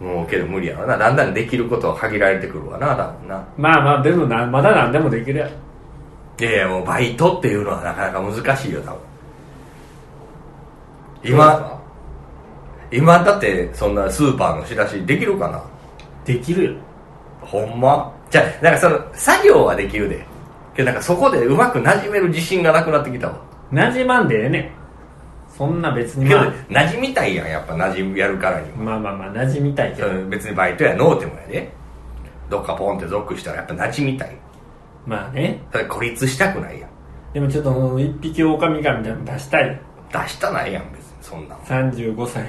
[0.00, 0.96] もうけど無理やろな。
[0.96, 2.96] だんだんできることは限られてくるわな。
[2.96, 3.44] 多分な。
[3.56, 5.50] まあまあでもなまだ何でもできるやろ。
[6.38, 9.00] いやいやもうバイトっていうのはなかなか難しいよ多分。
[11.22, 11.82] 今
[12.90, 15.62] 今だってそんなスーパーの仕出しできるかな？
[16.24, 16.80] できるよ。
[17.42, 18.10] ほんま？
[18.30, 20.24] じゃあなんかその作業はできるで。
[20.74, 24.70] けどなんかそこでうまく馴染める自信がなくなってきたわなじまんでええねん。
[25.56, 28.84] そんな別にけどまあ馴染みたいやんやっぱ馴染みやるからにも。
[28.84, 30.08] まあまあまあなじみたいけど。
[30.28, 31.70] 別にバイトやのうてもやで。
[32.48, 34.36] どっかポンって属したらやっぱ馴染みたい。
[35.06, 35.62] まあね。
[35.72, 36.90] それ孤立したくないやん。
[37.32, 39.80] でもちょっと一匹狼感みたいなの出したい。
[40.12, 41.58] 出したないやん別にそんなん。
[41.60, 42.44] 35歳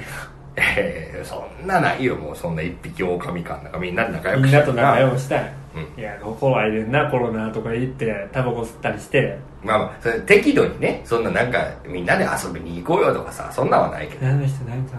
[0.56, 5.54] ええそんなないよもうそんな一匹狼感なんかみんなで仲良くがみんなと仲良くくしたい、
[5.96, 9.38] ういや怖いでんなコロナとか言ってタバコ吸ったりして。
[9.62, 14.96] まあまあそれ適度にねそんななんかみんなで遊びに行こうよとかさそんなんはないけどあの人なんか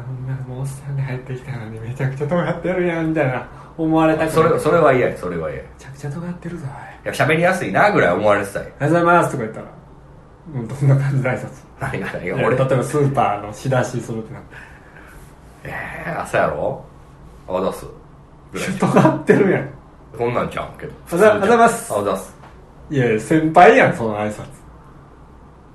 [0.48, 3.46] もうおっさんで入ってきたのにめちゃくちゃ尖ってるやんみたいな
[3.78, 4.32] 思われたくない。
[4.32, 5.66] それそれは嫌やそれは嫌や。
[5.66, 6.66] めちゃくちゃ尖ってるぞ
[7.04, 7.08] い。
[7.08, 9.68] や喋りやすいなぐらい思われてたよおいおはようございますとか言ったら
[10.54, 11.48] どんな感じで挨拶？
[11.82, 12.58] 何が何が俺。
[12.58, 14.56] 例えばスーパーの仕出しするってなって
[15.64, 16.84] ええ朝やろ？
[17.48, 17.86] あ出す。
[18.52, 18.70] ぐらい。
[18.80, 19.70] 尖ってるやん。
[20.18, 20.94] こんなんちゃうけど。
[21.12, 21.94] おはようございます。
[21.94, 22.36] あ出す。
[22.92, 24.44] いや先輩やんその挨拶。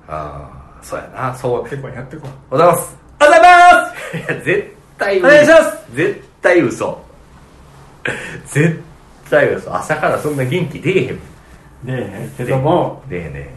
[0.07, 0.49] あ
[0.79, 1.35] あそうやな。
[1.35, 1.63] そう。
[1.63, 2.97] 結構やってこいおはようございます。
[3.21, 4.17] おはようございます！
[4.17, 5.95] いや絶対お願いします！
[5.95, 7.01] 絶対嘘。
[8.45, 8.83] 絶
[9.29, 9.75] 対嘘。
[9.75, 11.15] 朝からそんな元気出えへん。
[11.17, 11.21] で
[11.87, 13.53] えけども出えへんね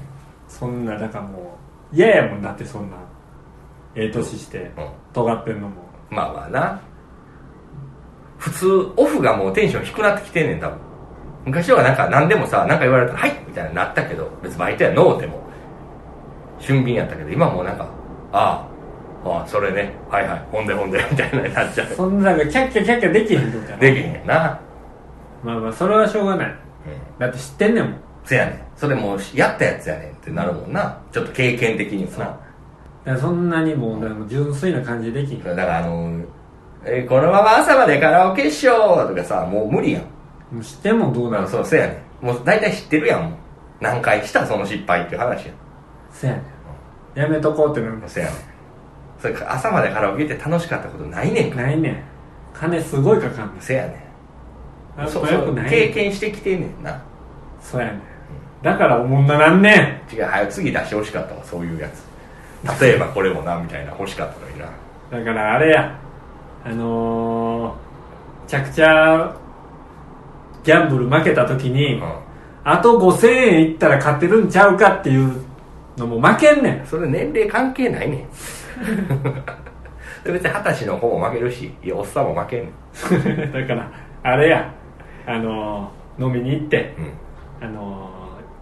[0.48, 1.58] そんなだからも
[1.92, 2.96] う嫌やもんだってそんな。
[3.94, 4.88] ええ年してうん。
[5.12, 6.80] 尖ってんのもまあまあな。
[8.38, 10.78] 普通オフがもうテンション低くなってきてんねん多分。
[11.46, 15.42] 昔はなんか何でもさ何か言われたら「はい!」みたいになったけど別にバイトやノーでも。
[16.58, 17.86] 俊敏やったけど今もうなんか
[18.32, 18.64] 「あ
[19.24, 19.94] あああそれね。
[20.10, 21.86] はいはいほんでほんで」 みたいなになっちゃう。
[21.88, 23.80] そんななんかキャッキャキャッキャできへんってことやな。
[23.80, 24.60] できへんな。
[25.42, 26.46] まあまあそれはしょうがない。
[26.48, 26.54] うん。
[27.18, 27.94] だって知ってんねんもん。
[28.24, 28.58] せやねん。
[28.76, 30.98] それもうやったやつやねんってなるもんな。
[31.10, 32.36] ちょっと経験的にもな
[33.04, 35.42] だからそんなにもう純粋な感じでできん。
[35.42, 36.24] だからあの
[36.84, 40.02] えーこのまま朝までカラオケしようとかさもう無理やん。
[40.54, 42.26] もう知ってんもんどうなるそうせやねん。
[42.26, 43.24] もう大体知ってるやん。
[43.24, 43.32] もう
[43.80, 45.52] 何回したその失敗っていう話や
[46.12, 46.42] せやね
[47.16, 47.18] ん。
[47.18, 47.96] やめとこうってなる。
[47.98, 48.36] んせやねん。
[49.20, 51.60] それか朝までカラオケ行って楽しかったことないねんか。
[51.60, 52.02] らないねん。
[52.54, 53.62] 金すごいかかんねん。
[53.62, 54.06] せやね
[54.96, 57.02] あんそうそう経験してきてんねんな。
[57.60, 58.02] そうやねん。
[58.62, 60.14] だからおもんななんねん。
[60.14, 62.11] 違う早く次出してほしかったわそういうやつ
[62.80, 64.66] 例えばこれもなみたいな欲しかったのにな
[65.10, 65.98] だからあれや。
[66.64, 69.36] あのー、めちゃくちゃ
[70.62, 72.02] ギャンブル負けた時に、う
[72.64, 75.42] あと5000円いったら勝てるんちゃうかっていう
[75.96, 76.86] のも負けんねんん。
[76.86, 78.26] それ年齢関係ないねん。
[80.24, 83.50] 別に二十歳の方も負けるしいやおっさんも負けんねん。
[83.52, 83.90] だから
[84.22, 84.72] あれや。
[85.26, 87.66] あのー飲みに行ってうん。
[87.66, 88.11] あのー、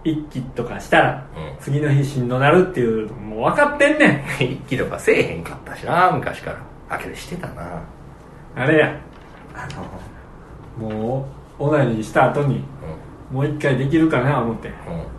[0.03, 1.63] 一気とかしたら、うん。
[1.63, 4.45] 次の日しんどなるっていうのもう分かってんねん。
[4.45, 6.59] 一気とかせえへんかったしな昔から。
[6.89, 7.83] あけどしてたな。
[8.57, 8.99] あれや。
[9.55, 9.69] あ
[10.81, 12.65] のもうオナニーした後に
[13.31, 14.69] うもう一回できるかな思って。
[14.69, 14.77] んうん。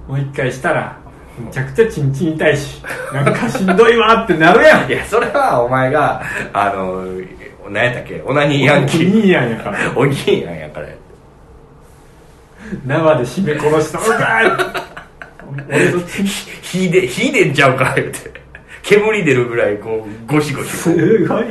[0.08, 0.98] もう一回したら
[1.40, 4.90] めちゃくちゃチンチン痛いしなんかしんどいわってなるやん。
[4.90, 6.22] いやそれはお前が
[6.54, 7.06] あの
[7.70, 8.22] 何やったっけ？
[8.24, 9.22] オナニーヤンキー。
[9.22, 9.78] いいやんやから。
[9.96, 10.88] おぎんやんやから
[12.86, 14.52] 縄で絞め殺したのかい。
[15.70, 18.42] 俺とチン火で火でんちゃうか言うて。
[18.84, 21.46] 煙出るぐらいこうゴシゴシすごい。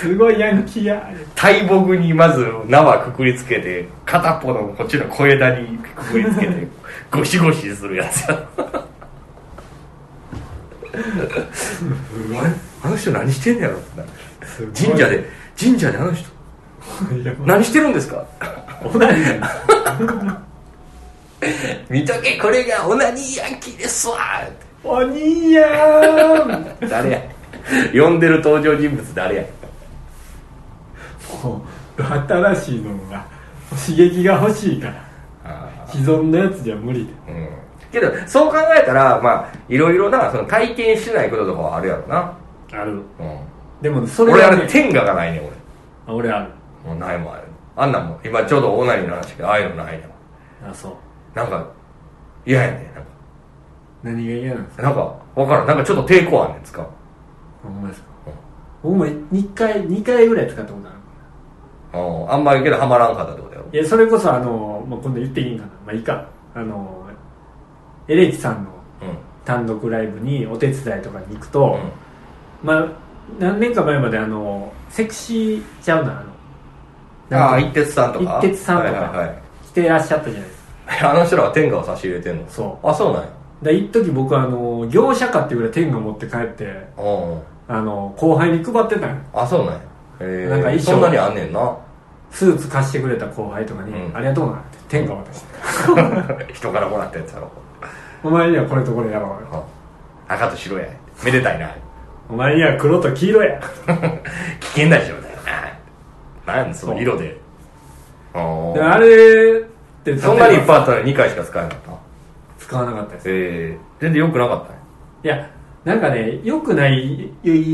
[0.00, 1.10] すごいヤンキーや。
[1.34, 6.66] 大木にまず縄くくりつけて片っぽのこっちの小枝にくくりつけて
[7.10, 8.46] ゴシゴシするやつや。
[12.84, 14.02] あの人何してんねやろって
[14.86, 16.28] 神社で神社であの人。
[17.46, 18.26] 何してるんですか？
[18.84, 20.36] オナニー
[21.88, 24.16] 見とけこれがオナニーヤンキーですわ。
[24.84, 26.88] お兄やーん。
[26.88, 27.22] 誰や。
[27.92, 29.44] 呼んでる登場人物誰や。
[31.42, 31.64] も
[31.98, 33.26] う新しいのが
[33.86, 35.04] 刺激が欲しいから。
[35.44, 37.48] あ既存のやつじゃ無理でうん。
[37.90, 42.36] けどそう考えたらまあいろいろなその体験してないこととかはあるやろな、
[42.72, 42.92] ある。
[42.92, 43.02] うん、
[43.82, 45.42] でもそれ俺あれ天下がないねん
[46.06, 46.52] あ俺ある。
[46.84, 47.41] 俺もうないもんある
[47.76, 50.70] あんなんもん今ちょうどオナニーの話けどああいうのないねん。
[50.70, 50.92] あそう。
[51.34, 51.66] なんか
[52.46, 53.00] 嫌やねんなんか。
[54.02, 54.64] 何が嫌なん。
[54.64, 55.66] ですかなんか分からん。
[55.66, 56.86] なんかちょっと抵抗あんねん使う。
[57.62, 58.06] ほんまですか？
[58.82, 60.92] 僕も2回2回ぐらい使ったことあ
[61.98, 62.02] る。
[62.02, 62.32] うん。
[62.32, 63.66] あんまりけどハマらんかったってことやろ？
[63.72, 65.70] いやそれこそあの、まあ、今度言っていいんかな？
[65.86, 66.26] まあいいか。
[66.54, 67.08] あの
[68.08, 68.70] エレキさんの
[69.02, 69.16] うん。
[69.44, 71.76] 単独ライブにお手伝いとかに行くと、
[72.62, 72.88] まあ
[73.40, 76.31] 何年か前まであのセクシーちゃうなあの
[77.32, 78.38] ああ一徹さんとか？
[78.42, 79.30] 一徹さんとか。
[79.66, 80.62] 来てらっしゃったじゃないです
[81.00, 81.10] か。
[81.10, 82.44] あの人らは天下を差し入れてんの？
[82.48, 82.86] そう。
[82.86, 83.28] あそうなんや。
[83.62, 86.64] で一時僕あの業者かっていうぐらい天下持って帰って
[86.98, 89.16] うんあの後輩に配ってたんよ。
[89.32, 89.78] あそうなんや。
[89.78, 89.80] へ
[90.20, 91.76] えなんかそんなにあんねんな。
[92.30, 94.16] スーツ貸してくれた後輩とかに「うん。
[94.16, 95.42] ありがとうな」って天下渡し
[96.46, 96.52] て。
[96.54, 97.50] 人からもらったやつやろ。
[98.24, 99.64] お前にはこれとこれやろうよ。
[100.28, 100.34] うん。
[100.34, 100.86] 赤と白や。
[101.24, 101.70] めでたいな。
[102.30, 103.60] お前には黒と黄色や。
[104.60, 105.21] 危険な色だよ
[106.46, 107.40] ななんその色で。
[108.34, 109.06] あであれ
[109.60, 111.92] ってそんなにいっぱいあったら2回しか使えなかった？
[112.58, 113.30] 使わなかったです。
[113.30, 113.32] え
[113.72, 114.78] え全然良くなかったね。
[115.24, 115.50] いや
[115.84, 117.30] なんかね良くない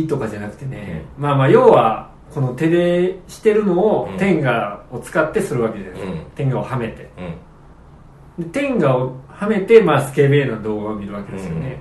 [0.08, 4.18] とかじゃなくてね、まあまあ要はこの手でしてるのをうん。
[4.18, 6.24] 天下を使ってするわけじゃないですか、うん。
[6.34, 7.10] 天下をはめて。
[8.38, 8.44] うん。
[8.44, 11.78] で天下をはめて、まあ、スケベーな動画を見るわけですよね、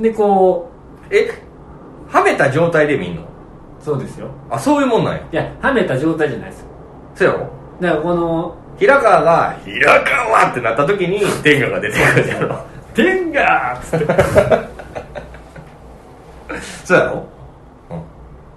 [0.00, 0.70] でこ
[1.10, 1.30] え？
[2.08, 3.22] はめた状態で見んの？
[3.22, 3.24] う
[3.82, 4.28] そうですよ。
[4.50, 5.20] あそういうもんなんや。
[5.32, 6.66] いやはめた状態じゃないですよ。
[7.16, 7.40] そうやろ？
[7.80, 12.58] だからこの平川が「平川!」ってなった時に天下が出てくるやろ
[12.94, 14.06] 「天下!」っつって
[16.84, 17.26] そうやろ？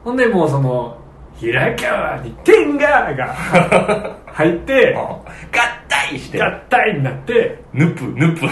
[0.03, 0.97] ほんでもうその
[1.37, 2.85] 平川に天下
[3.15, 3.35] が
[4.31, 5.21] 入って合
[5.87, 6.41] 体して。
[6.41, 8.47] 合体になってヌプヌプ。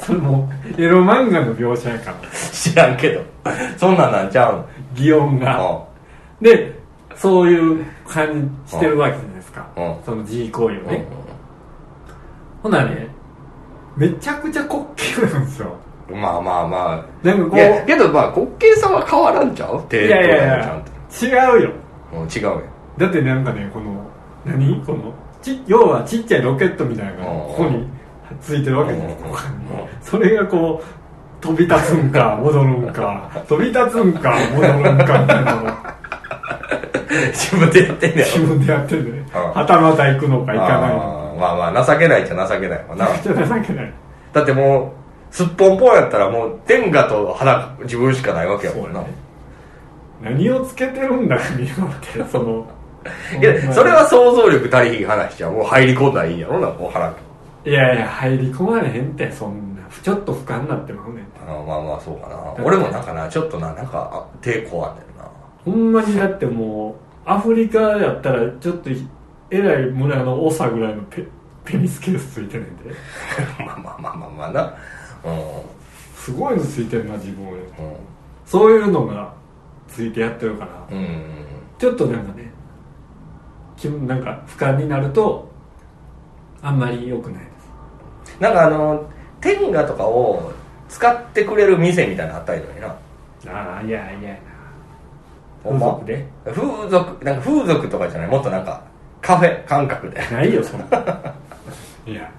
[0.00, 2.16] それもうエロ漫画の描写やから。
[2.32, 3.20] 知らんけど。
[3.76, 5.60] そんなんなんちゃうん擬音が。
[5.60, 5.84] あ。
[6.40, 6.78] で
[7.16, 9.68] そういう感じしてるわけじゃないですか。
[9.76, 11.04] うんその G 行為をうんね
[12.62, 13.08] ほなね
[13.96, 15.76] めちゃくちゃ滑稽なんですよ。
[16.10, 17.86] まあまあまなんかこう。
[17.86, 21.26] けどまあ滑稽さは変わらんちゃう手いやいやいやと。
[21.26, 21.72] 違うよ。
[22.14, 22.62] うん違うよ。
[22.98, 24.04] だってなんかねこの
[24.44, 24.82] 何？
[24.84, 27.86] このち要はちっちゃいロケットみたいなのがうんここに
[28.40, 29.42] ついてるわけじゃないですか。
[30.00, 30.99] それがこう
[31.40, 33.30] 飛び立つんか戻るんか。
[33.48, 35.64] 飛び立つんか戻るんかみたいなの。
[35.64, 35.90] を
[37.32, 39.26] 自分でやってんね自分でやってるね。
[39.34, 41.32] うんはたまた行くのか行かないの。
[41.32, 43.08] あーまあまあ情けないっちゃ情けないわな。
[43.22, 43.92] 情けない。
[44.32, 44.92] だっても
[45.32, 49.00] うすっぽんぽんやったらもう天下と肌自分しかないわけやもんな。
[49.00, 49.06] ね。
[50.22, 52.66] 何をつけてるんだ君はってその
[53.40, 57.12] いやそれは想像力足りひん話じゃんもう入り込んだらいいんやろなこう腹。
[57.64, 59.69] いやいや入り込まれへんってそんな
[60.02, 61.24] ちょっと俯瞰になってまうねん。
[61.26, 62.64] てあーまあまあそうかな。
[62.64, 65.28] 俺もなんかなちょっとななんかあ抵抗あんねんな。
[65.64, 68.90] ほんまにだってもうアフリカやったらちょっと
[69.50, 71.26] えらい村の長ぐらいのペ
[71.64, 72.90] ペニスケースついてんねんで。
[73.66, 74.62] ま あまあまあまあまあな。
[74.62, 74.72] うん。
[76.14, 77.58] すごいのついてんな自分俺。
[77.58, 77.64] う
[78.46, 79.32] そういうのが
[79.88, 80.96] ついてやってるから。
[80.96, 81.22] んうん。
[81.78, 82.52] ちょっとなんかね
[83.76, 85.48] 気分なんか俯瞰になると
[86.62, 87.46] あんまり良くないで
[88.26, 88.36] す。
[88.40, 89.04] なんかあの
[89.40, 90.52] 天下とかを
[90.88, 92.88] 使ってくれる店みたいなのあったりのにな。
[93.48, 94.36] ああいやいや
[95.64, 96.26] 風俗で？
[96.44, 98.28] 風俗なんか風俗とかじゃない。
[98.28, 98.82] もっとなんか
[99.20, 100.20] カフェ感覚で。
[100.30, 100.86] ないよそんな。
[102.06, 102.30] いや。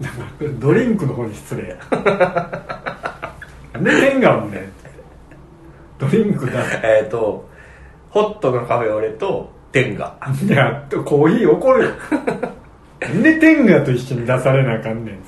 [0.00, 0.24] なんか
[0.60, 1.68] ドリンクの方に失礼。
[1.68, 1.76] や
[3.72, 4.72] なんで天下もんねん
[5.98, 6.60] ドリンクだ。
[6.82, 7.48] えっと
[8.10, 10.16] ホットのカフェオレと天下。
[10.44, 11.90] いやコーヒー怒るよ。
[13.22, 15.18] で天下と一緒に出されなあかんねん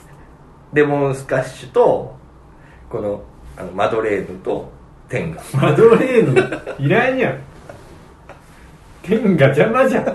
[0.72, 2.16] レモンスカッシュと
[2.88, 3.22] この
[3.56, 4.70] あのマドレーヌと
[5.08, 6.32] 天下マドレー
[6.78, 6.86] ヌ？
[6.86, 7.38] いらんやん。
[9.02, 10.08] 天下邪魔じゃん。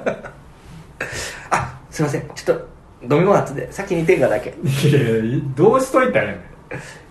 [1.52, 2.30] あすいません。
[2.34, 4.56] ちょっと飲み物後で先に天下だけ。
[4.64, 6.40] いやいやどうしといたんやね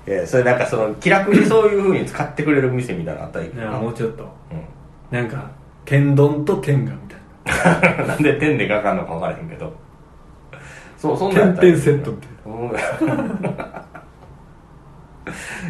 [0.07, 3.73] いやそれなんかその気楽にそういうふうに使ってくれる店みたいなのあったらいいんいやけど。
[3.73, 4.25] なもうちょっと。
[4.25, 5.51] うなんか
[5.85, 7.17] 天丼と天下みた
[8.01, 9.73] いん なんで天でかかんのか分からへんけど
[10.99, 12.55] そうそんななんやったらいい天々セットみたいうん。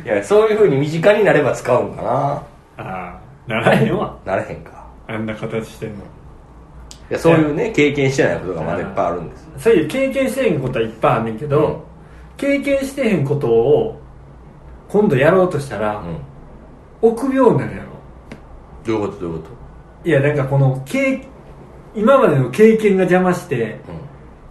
[0.05, 2.03] いやそういうふうに身近になれば使うんかな。
[2.03, 2.43] なあ
[2.77, 4.19] あならへんわ。
[4.25, 4.85] なれへんか。
[5.07, 5.97] あんな形してんの。
[5.97, 5.99] い
[7.11, 11.77] やそういうね経験してないことがまだいっぱいあるんですそういう経験してへんことはいっぱいあんねんけど、うん。
[12.37, 14.01] 経験してへんことを
[14.89, 16.19] 今度やろうとしたら、うん。
[17.03, 17.89] 臆病になるやろ。
[18.85, 19.49] どういうことどういうこ
[20.05, 21.27] いやなんかこの経
[21.95, 23.99] 今までの経験が邪魔してと、うん、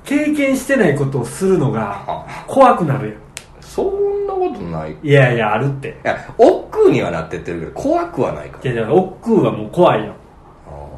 [0.04, 2.46] 経験してないことをするのがあ。
[2.48, 3.18] 怖くなるやん。
[3.62, 4.94] そんなことない。
[5.04, 6.00] いいやいやあるって。
[6.04, 8.72] や億劫にはなってってるけど怖くはないから。
[8.72, 10.16] いやいや億劫はもう怖いよ。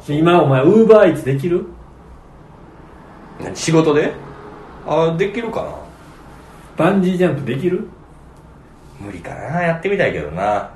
[0.08, 1.64] 今お前ウーバーイーツできる？
[3.40, 4.12] 何仕事で？
[4.86, 5.70] あできるかな。
[6.76, 7.88] バンジージャンプできる？
[9.00, 9.62] 無理かな。
[9.62, 10.70] やってみたいけどな。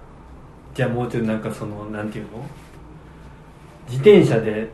[0.75, 2.31] じゃあもうちょっとなんかそのなんていうの？
[3.89, 4.71] 自転車で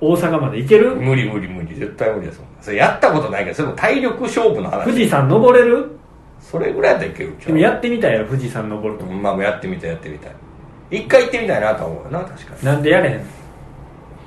[0.00, 0.96] 大阪まで行ける？
[0.96, 1.74] 無理無理無理。
[1.74, 4.84] 絶対無理ですそれやったことないけどそれも体力勝負の話。
[4.84, 5.98] 富士山登れる？
[6.40, 9.04] それぐらいやったらいけるでもやってみたいよ富士山登ると。
[9.06, 10.34] まあもうやってみたいやってみたい。
[10.90, 13.24] 一回行ってみたいなとは思うよな確かなんでやれへん？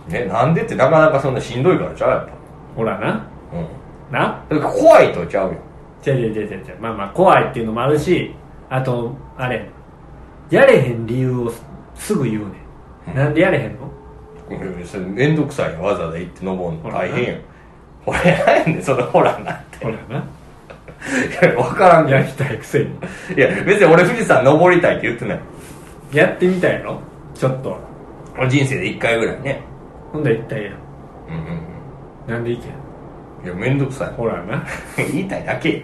[0.09, 2.29] ねなんでってなかなかそんなしんどいからちゃうやっ
[2.75, 3.27] ほらな。
[3.51, 4.59] ぱうん。
[4.59, 4.61] な？
[4.61, 5.57] 怖いとちゃうよ。
[6.05, 6.77] 違う違う違う違う。
[6.79, 8.35] まあまあ怖いっていうのもあるし
[8.69, 9.67] あとあれ。
[10.51, 11.53] やれへん理由を
[11.95, 12.45] すぐ言う
[13.07, 13.15] ねん。
[13.17, 13.87] なんでやれへんの？
[13.87, 13.93] うん
[14.85, 15.81] それ面倒くさいよ。
[15.81, 16.91] わざわざ行って登るの。
[16.91, 17.41] 大変よ。
[18.05, 18.83] ほらやねん。
[18.83, 19.85] そのほらなって。
[19.85, 20.17] ほらな。
[20.19, 22.85] いや分からんやりたいくせに。
[23.35, 25.39] いや別に俺富士山登りたいって言ってない。
[26.13, 26.99] やってみたいやろ
[27.33, 27.77] ちょっと。
[28.49, 29.61] 人生で一回ぐらいね。
[30.11, 30.71] ほんだら行ったや
[31.29, 31.63] うんうんん。
[32.27, 32.71] なんで行けん？
[33.45, 34.13] いや面倒くさい。
[34.13, 34.65] ほらな。
[34.97, 35.83] 言いたいだけ。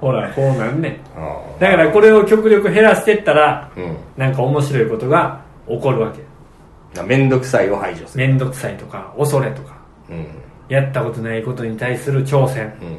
[0.00, 0.92] ほらこうなんねん。
[1.16, 3.96] あだからこれを極力減らしてったらうん。
[4.16, 6.20] なんか面白いことが起こるわけ
[7.02, 8.26] 面倒くさいを排除する。
[8.26, 9.76] 面倒くさいとか恐れとか。
[10.10, 10.26] うん。
[10.68, 12.72] やったことないことに対する挑戦。
[12.80, 12.98] うんうん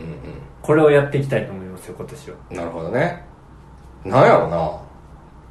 [0.61, 2.35] これをやっていきたいと思いますよ今年は。
[2.51, 3.23] うんなるほどね。
[4.05, 4.71] なんやろな。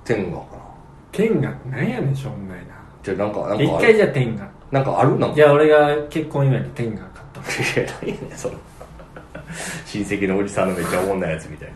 [0.04, 0.58] 天がかな
[1.12, 2.74] 天がなんやねんしょうもないな。
[3.02, 3.94] じゃあなんかなん一回かある？
[3.96, 5.18] じゃあ天がなんかある？
[5.18, 5.34] なんか。
[5.36, 7.40] じゃあ俺が結婚祝いに天が買った
[7.82, 8.54] いや何やねんその
[9.86, 11.72] 親戚のおじさんのめっちゃおもんないやつみたい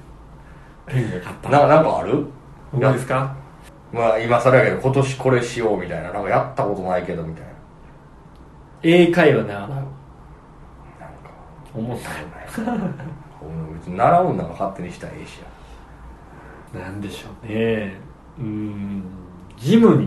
[0.89, 2.27] 天が買ったなななんかある？
[2.71, 3.35] ほんまですか？
[3.93, 6.13] まあ今更やけど今年これしようみたいな。
[6.13, 7.51] なんかやったことないけどみたいな。
[8.83, 9.87] 英会話習うなんか。
[11.75, 12.11] 思った
[12.71, 15.39] うん別に習うんなんか勝手にしたらええし
[16.75, 16.81] や。
[16.81, 17.95] なんでしょうね。
[18.39, 19.05] うーん。
[19.59, 20.05] ジムに。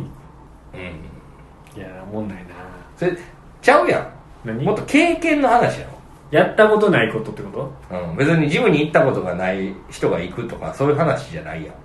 [0.73, 1.79] うん。
[1.79, 2.51] いや思んないな。
[2.97, 3.15] それ
[3.61, 4.09] ちゃうやん。
[4.45, 4.63] 何？
[4.63, 5.93] もっと経験の話やろ。
[6.31, 7.95] やったことないことってこと？
[7.95, 11.75] うん、別にジムに行ったことがない人が行くとかそういう話じゃないやん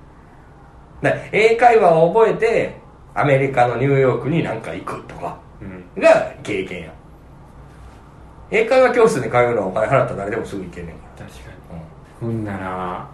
[1.33, 2.75] 英会話を覚えて
[3.15, 5.39] アメリカのニューヨークになんか行くとか。
[5.61, 6.03] うん。
[6.03, 6.89] が経験や。
[6.89, 6.93] ん
[8.51, 11.47] 英会話教室に通うのはお金払ったら誰でもすぐ行けんねんか確かに。
[11.47, 11.81] ら、
[12.21, 13.09] ほんなら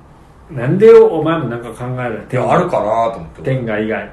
[0.51, 3.43] なんでお前もなんか考えるうん、いやあるかなと思って。
[3.43, 4.11] 天下以外。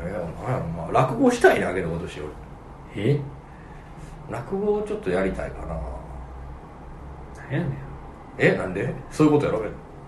[0.00, 2.28] えー、なんやろまあ落語したいなけど今年俺
[2.96, 3.20] え？
[4.30, 5.74] 落語をちょっとやりたいかな。
[7.42, 7.76] なんやねん。
[8.38, 8.94] えなんで？
[9.10, 9.62] そういうことやろ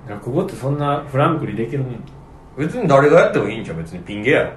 [0.09, 2.05] 落語ってそんなフランクにできるもん。
[2.57, 4.53] 別に誰がやってもいいんじゃん別にピン芸やろ。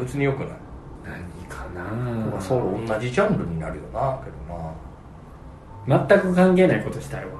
[0.00, 0.48] 別によくない。
[1.04, 1.82] 何かな。
[2.30, 6.06] まあそう同じジャンルになるよなけどな。
[6.06, 7.30] 全く関係ないことしたいわ。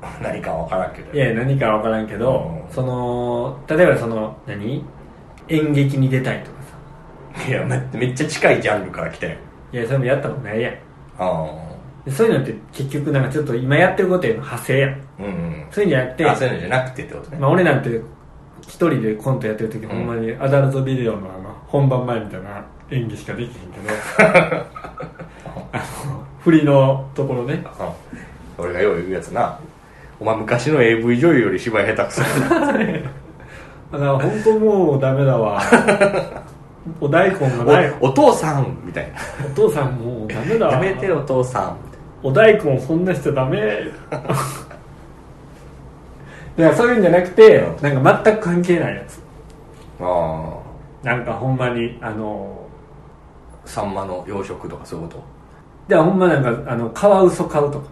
[0.22, 1.12] 何か分からんけど。
[1.12, 2.72] いや何か分からんけど、うん。
[2.72, 4.84] その例えばその何？
[5.48, 7.48] 演劇に出たいとかさ。
[7.48, 9.36] いやめめっちゃ近いジャンルから来たよ
[9.72, 10.72] いやそれもやったことないやん。
[11.18, 11.77] あで
[12.10, 14.90] そういうのって結局なんかちょっと今やってることへの派生やん。
[14.90, 15.66] あうんうん。
[15.70, 18.00] そういうんじゃなくてあそういうのじゃなくてってことね、まあ、俺なんて
[18.62, 19.88] 一人でコントやってる時、ん。
[19.88, 23.94] ほんまにアダルトビデオのあの本番前みたいな演技しかできへんけど。
[25.72, 27.62] あの振りのところね。
[27.64, 27.92] あ
[28.56, 29.58] 俺がよう言うやつな。
[30.20, 32.22] お前昔の AV 女優より芝居下手くそ
[33.90, 35.60] だから本当もうダメだわ。
[37.00, 37.92] お大根がない。
[38.00, 39.18] おお父さんみたいな。
[39.46, 40.72] お父さんもうダメだわ。
[40.72, 41.76] やめてお父さん
[42.22, 43.60] お大根そんなしちゃダメ。
[44.10, 44.34] だか
[46.70, 49.18] らそういうんじゃなくてなんか全く関係ないやつ。
[50.00, 50.44] なあ
[51.02, 52.48] なんかほんまにあの
[53.64, 55.14] あサンマの養殖とかそういうこ
[55.86, 57.84] でほんまなんかあのカワウソ買うとか。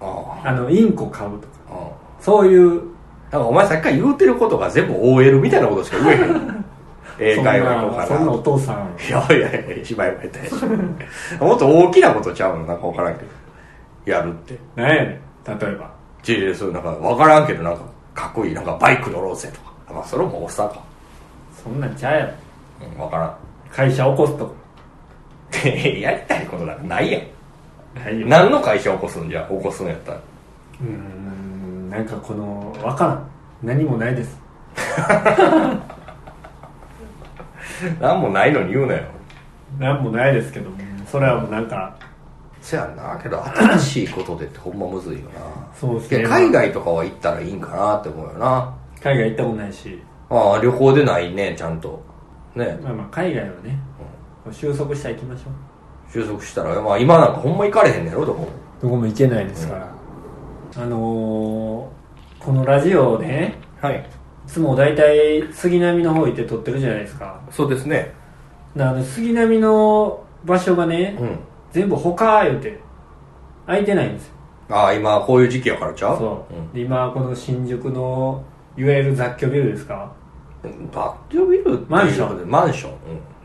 [0.00, 0.06] と
[0.44, 1.42] ああのインコ買うとか。
[1.70, 2.82] あああそういう
[3.30, 6.64] なんかお前さっきから言うてることが全部 OL みたいなことしか言えへん。
[7.18, 8.88] 英会話行こうかそんなそんなおな父さん。
[9.08, 10.64] いやいやいや芝居も下手やし
[11.40, 12.66] もっと大きなことちゃうの？
[12.66, 13.26] なんか分からんけど
[14.04, 14.58] やるって。
[14.76, 15.20] 何やねん
[15.58, 15.90] 例えば。
[16.22, 17.82] ちいそうなんか分からんけどなんか
[18.14, 19.72] かっこいいなんかバイク乗ろうぜとか。
[19.92, 20.82] まあそれもおっさんか。
[21.62, 22.32] そんなんちゃうやろ。
[22.88, 23.36] うん分からん。
[23.70, 24.52] 会社起こすとか
[25.68, 27.22] やりたいことなんかないやん。
[28.04, 28.26] ないよ。
[28.26, 30.18] 何の会社起こすんじゃ起こすんやったら。
[30.18, 33.28] うーんなんかこの分からん。
[33.62, 34.40] 何もないです。
[38.00, 39.02] 何もないのに言うなよ。
[39.78, 40.70] 何もないですけど
[41.10, 41.94] それはもうなんか
[42.62, 43.18] そやんな。
[43.22, 45.40] けど新しいことでってほんまむずいよな。
[45.78, 46.24] そうですね。
[46.24, 48.74] 海外とかは行ったらいいんかなって思うよな。
[49.02, 49.98] 海外行ったことないし。
[50.30, 52.02] ああ旅行でないねちゃんと。
[52.54, 52.78] ね。
[52.82, 53.78] まあまあ海外はね。
[54.50, 56.12] 収束したら行きましょう。
[56.12, 58.48] 収束したら、まあ、今なんかほんま行かれへんねやろどこも。
[58.80, 59.94] どこも行けないですから、
[60.76, 64.00] あのー、このラジオをねはい。
[64.46, 67.40] いつも大体杉並の方行って撮ってるじゃないですか。
[67.50, 68.12] そうですね。
[68.76, 71.38] であの杉並の場所がね、うん
[71.72, 72.78] 全部他言うて
[73.66, 74.32] 空いてないんですよ。
[74.70, 76.18] ああ今こういう時期やからちゃう？
[76.18, 76.72] そう、ん。
[76.72, 78.42] で今この新宿の
[78.76, 80.12] いわゆる雑居ビルですか？
[80.92, 82.50] バッティオビルっていうマンション。
[82.50, 82.92] マンション。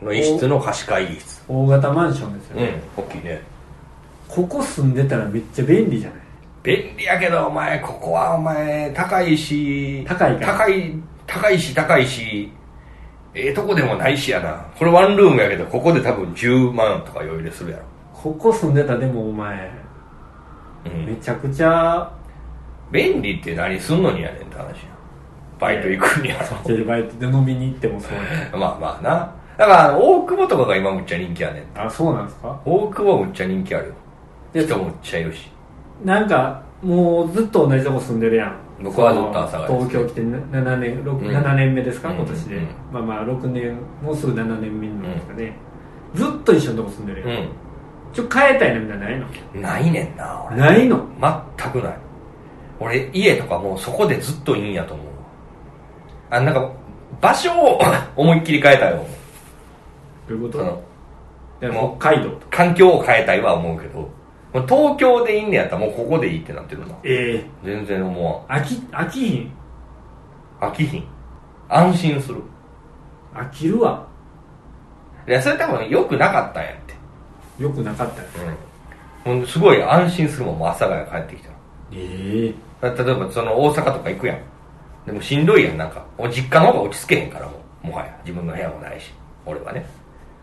[0.00, 0.06] うん。
[0.06, 1.42] の一室の貸し会議室。
[1.48, 3.42] 大型マンションですようんね、大きいね。
[4.28, 6.20] ここ住んでたらめっちゃ便利じゃない？
[6.62, 10.94] 便利やけどお前ここはお前高いし高いか高い
[11.26, 12.52] 高いし高いし
[13.34, 14.66] ええとこでもないしやな。
[14.78, 17.84] これワンルームやけどここで多分10万とか余裕でするやろ
[18.20, 19.70] ここ住んでたらでもお前。
[20.86, 21.06] うん。
[21.06, 22.10] めちゃくちゃ。
[22.90, 24.74] 便利って何すんのにやねんって話や。
[25.60, 28.12] バイト行くにやジェルバイトで飲みに行ってもそう。
[28.14, 28.20] や
[28.52, 29.30] ろまあまあな。
[29.56, 32.56] だから大久保とかが今むっちゃ人気やねんあそうなんですか？
[32.64, 33.94] 大久保むっちゃ人気あるよ。
[34.52, 35.52] で人むっちゃいるし。
[36.04, 38.52] なんかもうずっと同じとこ住んでるやん。
[38.84, 41.36] 僕はずっと阿佐ヶ谷です東京来て7年 6,、うん。
[41.36, 42.08] 7年目ですか？
[42.10, 42.16] うん。
[42.16, 42.66] 今年で、うん。
[42.92, 45.56] まあまあ6年もうすぐ7年目になるんですかね、
[46.14, 47.48] ずっと一緒のとこ住んでるやん、う
[48.18, 49.26] ちょ変えたいなみたいなのないの？
[49.60, 50.56] んないねんな俺。
[50.56, 51.06] ないの？
[51.56, 51.96] 全くない。
[52.80, 55.06] 俺家とかもうそこでずっといいんやと思う。
[56.30, 56.70] あなんか
[57.20, 57.80] 場所を
[58.16, 59.06] 思いっきり変えたいよ
[60.28, 60.58] どういうこと？
[60.58, 60.82] その
[61.60, 62.46] だからも北海道とか。
[62.50, 64.08] 環境を変えたいは思うけども
[64.54, 66.94] う東京でいいんねやったらもうここでいいってなってるな。
[67.04, 67.46] ええ。
[67.64, 69.52] 全然思飽き飽きひん
[70.60, 70.72] わん？
[70.72, 71.04] 飽きひん。
[71.68, 72.42] 安心する。
[73.34, 74.06] 飽きるわ。
[75.26, 76.94] いやそれ多分良くなかったんやって
[77.58, 78.28] よくなかったよ
[79.26, 79.38] うん。
[79.38, 81.50] もうすごい安心するもんもう朝が帰ってきた
[81.92, 82.54] ええ。
[82.80, 84.38] ら例えばその大阪とか行くやん。
[85.06, 86.04] でもしんどいやんなんか。
[86.30, 87.52] 実家の方が落ち着けへんからも
[87.84, 88.16] うもはや。
[88.24, 89.12] 自分の部屋もないし。
[89.46, 89.86] 俺はね。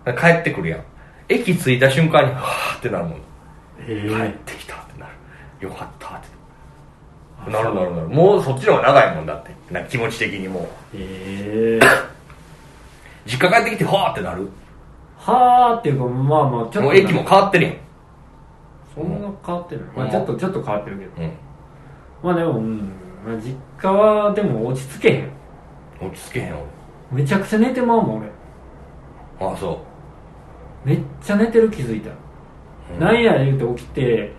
[0.06, 0.84] 帰ってくるやん。
[1.30, 3.20] 駅着いた瞬間にはーってなるもん。
[3.88, 5.14] え帰ってきたってなる。
[5.62, 6.22] よかったっ
[7.46, 7.52] て。
[7.52, 8.08] なるなるなる。
[8.08, 9.52] もうそっちの方が長いもんだって。
[9.72, 10.68] な気持ち的にもう。
[10.96, 11.86] ええ。
[13.26, 14.48] 実家帰ってきてはーってなる
[15.26, 17.76] はあっていうかまあまあちょっともう駅も変わってるやん。
[18.94, 20.12] そんな変わってる、まあ、うん。
[20.12, 21.12] ちょっとちょっと変わってるけど。
[21.18, 21.32] うん。
[22.24, 22.78] まあでも、うん
[23.26, 25.32] まあ、実家はでも落ち着けへん。
[26.00, 26.56] 落ち着けへん
[27.12, 28.30] めちゃくちゃ寝てまうもん俺。
[29.40, 29.84] 俺ああそ
[30.84, 32.10] めっちゃ寝てる気づいた。
[32.10, 32.16] ら、
[32.98, 34.32] う、なんや言うて起きて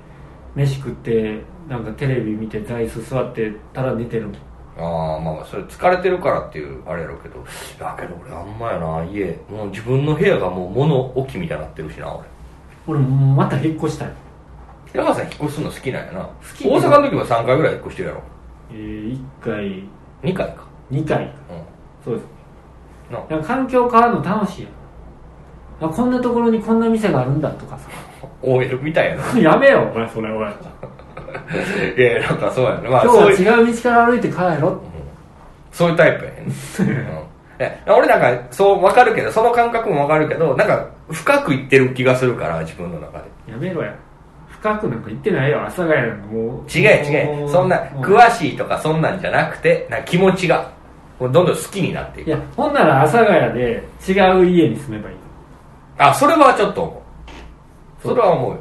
[0.54, 4.36] 飯食ってなんかテレビ見て座椅子座ってたら寝てるもん
[4.78, 7.44] ああまあまあそれ疲れてるからっていうあれやろうけど。
[7.78, 12.26] だけど俺あんまやな家もう自分の部屋がもう物置きみたいになってるしな俺。
[12.86, 14.12] 俺もうまた引っ越したい
[14.92, 16.20] 平川さん引っ越すの好きなんやな。
[16.22, 18.22] 好き大阪の時も3回ぐらい引っ越してるやろ。
[18.70, 19.88] えー、1回。
[20.22, 20.64] 2回か。
[20.90, 21.24] 2回。
[21.24, 21.30] う
[22.04, 22.26] そうです。
[23.10, 23.20] んな。
[23.28, 25.90] なんか環境変わるの楽しいやん。
[25.90, 27.88] あこんなところにこんな店があるんだとかさ。
[28.42, 29.38] OL みたいやな。
[29.38, 30.48] やめよお前それおい
[31.96, 34.80] いやなんかそうやねまあ今日は違う道から歩いて帰ろ。
[35.72, 36.46] そういうタイプやねん、
[37.90, 43.24] うん、俺なんかそう分かるけどその感覚も分かるけどなんか深くいってる気がするから自分の中で。
[43.52, 43.92] やめろや。
[44.48, 45.60] 深くなんか言ってないよ。
[45.60, 46.70] 阿佐ヶ谷なんかもう。
[46.70, 50.66] 違う違もうそんな詳しいとかそんなんじゃなくてなんか気持ちが
[51.20, 52.28] もうどんどん好きになっていく。
[52.28, 55.16] いやほんなら阿佐ヶ谷で違う家に住めばいい。
[55.98, 57.02] あそれはちょっと思
[58.04, 58.08] う。
[58.08, 58.58] それは思うよ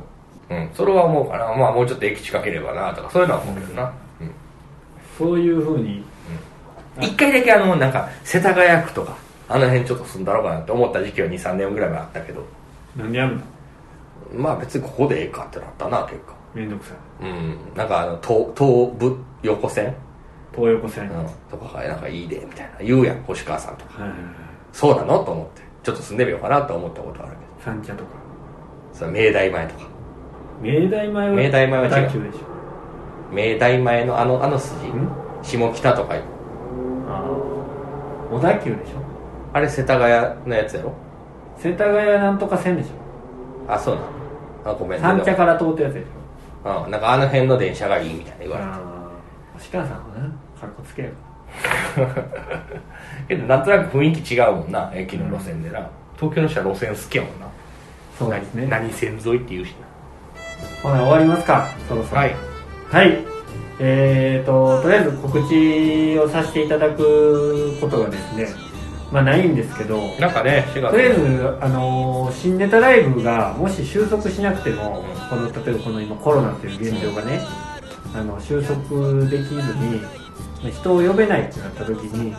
[0.50, 0.70] うん。
[0.74, 1.54] それは思うかな。
[1.56, 4.32] まあもうちょっと駅近ければなとかそういうのは思うけどな、うん。
[5.18, 6.04] そういうふうに
[7.02, 9.18] 一回だけあのなんか世田谷区とか
[9.50, 12.44] あの辺ちょっと住んだろうかなって思った時期は23年ぐらい前あったけど。
[12.96, 13.44] なんでやめた
[14.34, 17.26] まあ別にここでええかってなったな結果めんどくさい。
[17.26, 17.58] うん。
[17.76, 19.94] なんかあの東東武横線、
[20.54, 22.86] 東横線、うん、とかがなんかいいでみたいな。
[22.86, 24.02] 言うやん星川さんとか。
[24.02, 24.28] はいはいはい。
[24.72, 25.24] そうなの？
[25.24, 25.62] と思って。
[25.84, 27.42] ちょっと住んでみようかなと思ったことあるけど。
[27.64, 28.12] 三茶とか。
[28.94, 29.95] それ明大前とか
[30.62, 32.10] 明大前は明大前は違う。
[33.32, 34.88] 明大前のあのあの筋？
[34.88, 35.10] ょん？
[35.44, 36.16] 下北とか。
[36.16, 36.20] あ
[37.08, 37.24] あ。
[38.32, 39.02] 小田急でしょ。
[39.54, 40.94] あれ世田谷のやつやろ？
[41.58, 42.88] 世田谷なんとか線でし
[43.68, 44.08] あそうなの。
[44.66, 46.86] あごめんょ三茶から通ったやつでしょ。
[46.86, 48.70] うんなんかあの辺の電車がいいみたいな言われて。
[49.54, 50.22] 星川さんはな
[50.60, 51.10] かっこつけよ。
[53.28, 55.88] けどなんとなく雰囲気違うもんな駅の路線でな、
[56.18, 57.48] 東京の人は路線好きやもんな。
[58.18, 58.66] そうですね。
[58.68, 59.76] 何線沿いって言うし
[60.84, 61.70] ほな終わりますか？
[61.88, 62.22] そろそろ。
[62.22, 62.36] なはい。
[62.92, 63.26] はい。
[63.80, 68.48] えーととりあえず告知をさせていただくことがですね
[69.12, 70.92] まあないんですけどなんかね4月。
[70.92, 77.42] とりあえず、あのー新ネタライブがもし収束しなくても、この例えばこの今コロナという現状がね、
[78.16, 78.80] あの収束
[79.30, 79.62] できずに
[80.62, 82.34] まあ人を呼べないってなった時に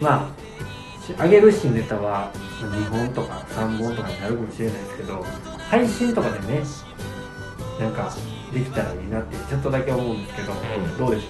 [0.00, 2.30] まあし上げる新ネタは
[2.62, 5.24] まあ2本とか3本とかになるかもしれないですけど
[5.70, 6.62] 配信とかでね
[7.80, 8.12] なんか
[8.52, 10.98] できたらいいなってちょっとだけ思うんですけど、うん。
[10.98, 11.24] どうでし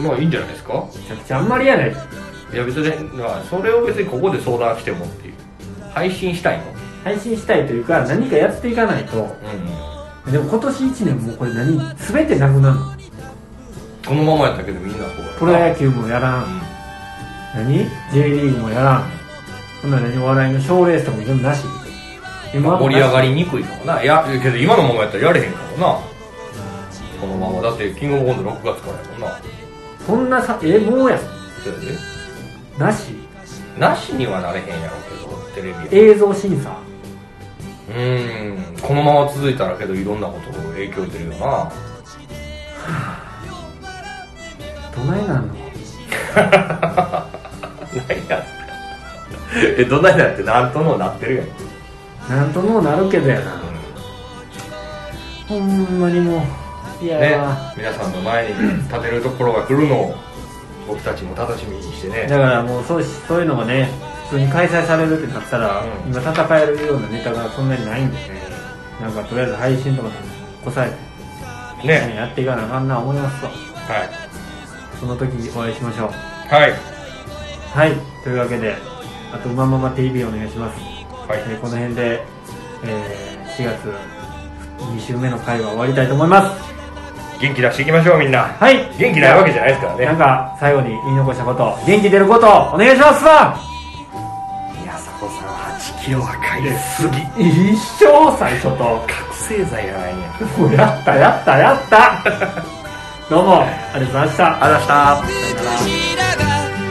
[0.00, 0.74] ょまあいいんじゃないですか？
[0.74, 1.90] うめちゃくちゃあんまりやない。
[1.90, 5.34] いや別にまあそれを別にここで相談してもっていう。
[5.92, 6.64] 配信したいの？
[7.04, 9.36] 配信したいというか何かやっていかないと。
[10.26, 10.32] うん。
[10.32, 12.92] でも今年1年もうこれ何全てなくなるの。
[14.06, 16.62] このままやったけどみんなそうプロ野球もやらん。
[17.54, 19.10] 何？J リーグもやらん。
[19.82, 20.22] ほんなら何？
[20.22, 21.64] お笑いの賞レースとかも全部なし
[22.54, 24.02] 今盛り上がりにくいかもな。
[24.02, 25.98] いやけど今のままやったらやれへんかもな。
[27.20, 27.62] このまま。
[27.62, 29.40] だってキングオブコント6月からやもんな。
[30.06, 31.18] そんなさえもうやん。
[31.18, 31.24] そ
[31.70, 31.98] うやで。
[32.78, 33.14] なし？
[33.78, 35.02] なしにはなれへんやろう
[35.54, 35.86] けどテレビは。
[36.12, 36.76] 映像審査。
[37.88, 38.80] うーん。
[38.82, 41.72] このまま続いたらけどいろんなこと影響出るよな。
[44.94, 45.54] どないなんの？
[46.34, 48.44] 何や
[49.78, 51.46] えどないな ってなんともなってるやん、
[52.32, 53.60] なんともなるけどやな。
[55.46, 56.42] ほんまにも
[57.00, 60.14] ういやねや、皆さんの前に立てるところが来るのを
[60.88, 62.26] 僕たちも楽しみにしてね。
[62.26, 63.90] だからもうそうしそういうのがね
[64.30, 66.10] 普通に開催されるってなったら、うん。
[66.10, 68.40] 今戦えるようなネタがそんなにないんでね。
[68.98, 70.14] なんかとりあえず配信とかで
[70.64, 72.14] こさえて、ね。
[72.16, 73.50] やっていかなあかんな思いますわ。
[73.50, 73.56] は
[74.04, 74.10] い。
[74.98, 76.08] その時お会いしましょう。
[76.48, 76.72] はい。
[77.74, 77.92] はい。
[78.24, 78.74] というわけで
[79.34, 80.78] あと「うままま TV」お願いします、
[81.28, 82.24] はいえーこの辺で、
[82.84, 83.94] えー4月
[84.78, 86.72] 2週目の回は終わりたいと思います。
[87.38, 88.44] 元気出していきましょうみんな。
[88.44, 88.76] はい。
[88.98, 90.06] 元気ないわけじゃないですからね。
[90.06, 93.58] なんか最後に言い残したこと元気出ることお願いしますわ。
[94.80, 95.48] 宮迫さん
[96.00, 97.08] 8キロは買いす。
[97.10, 99.04] ぎ一生最初と。
[99.06, 100.20] 覚醒剤やないん。
[100.22, 102.24] やもうやったやったやった。
[103.28, 103.64] どうもあ
[103.98, 104.64] りがとうございました。
[104.64, 105.22] ありがとうございました。
[105.76, 106.42] 口らが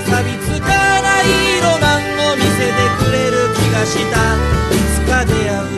[0.05, 1.25] 錆びつかない
[1.57, 2.71] ロマンを見せて
[3.01, 3.30] くれ
[3.86, 5.70] したいつか出会う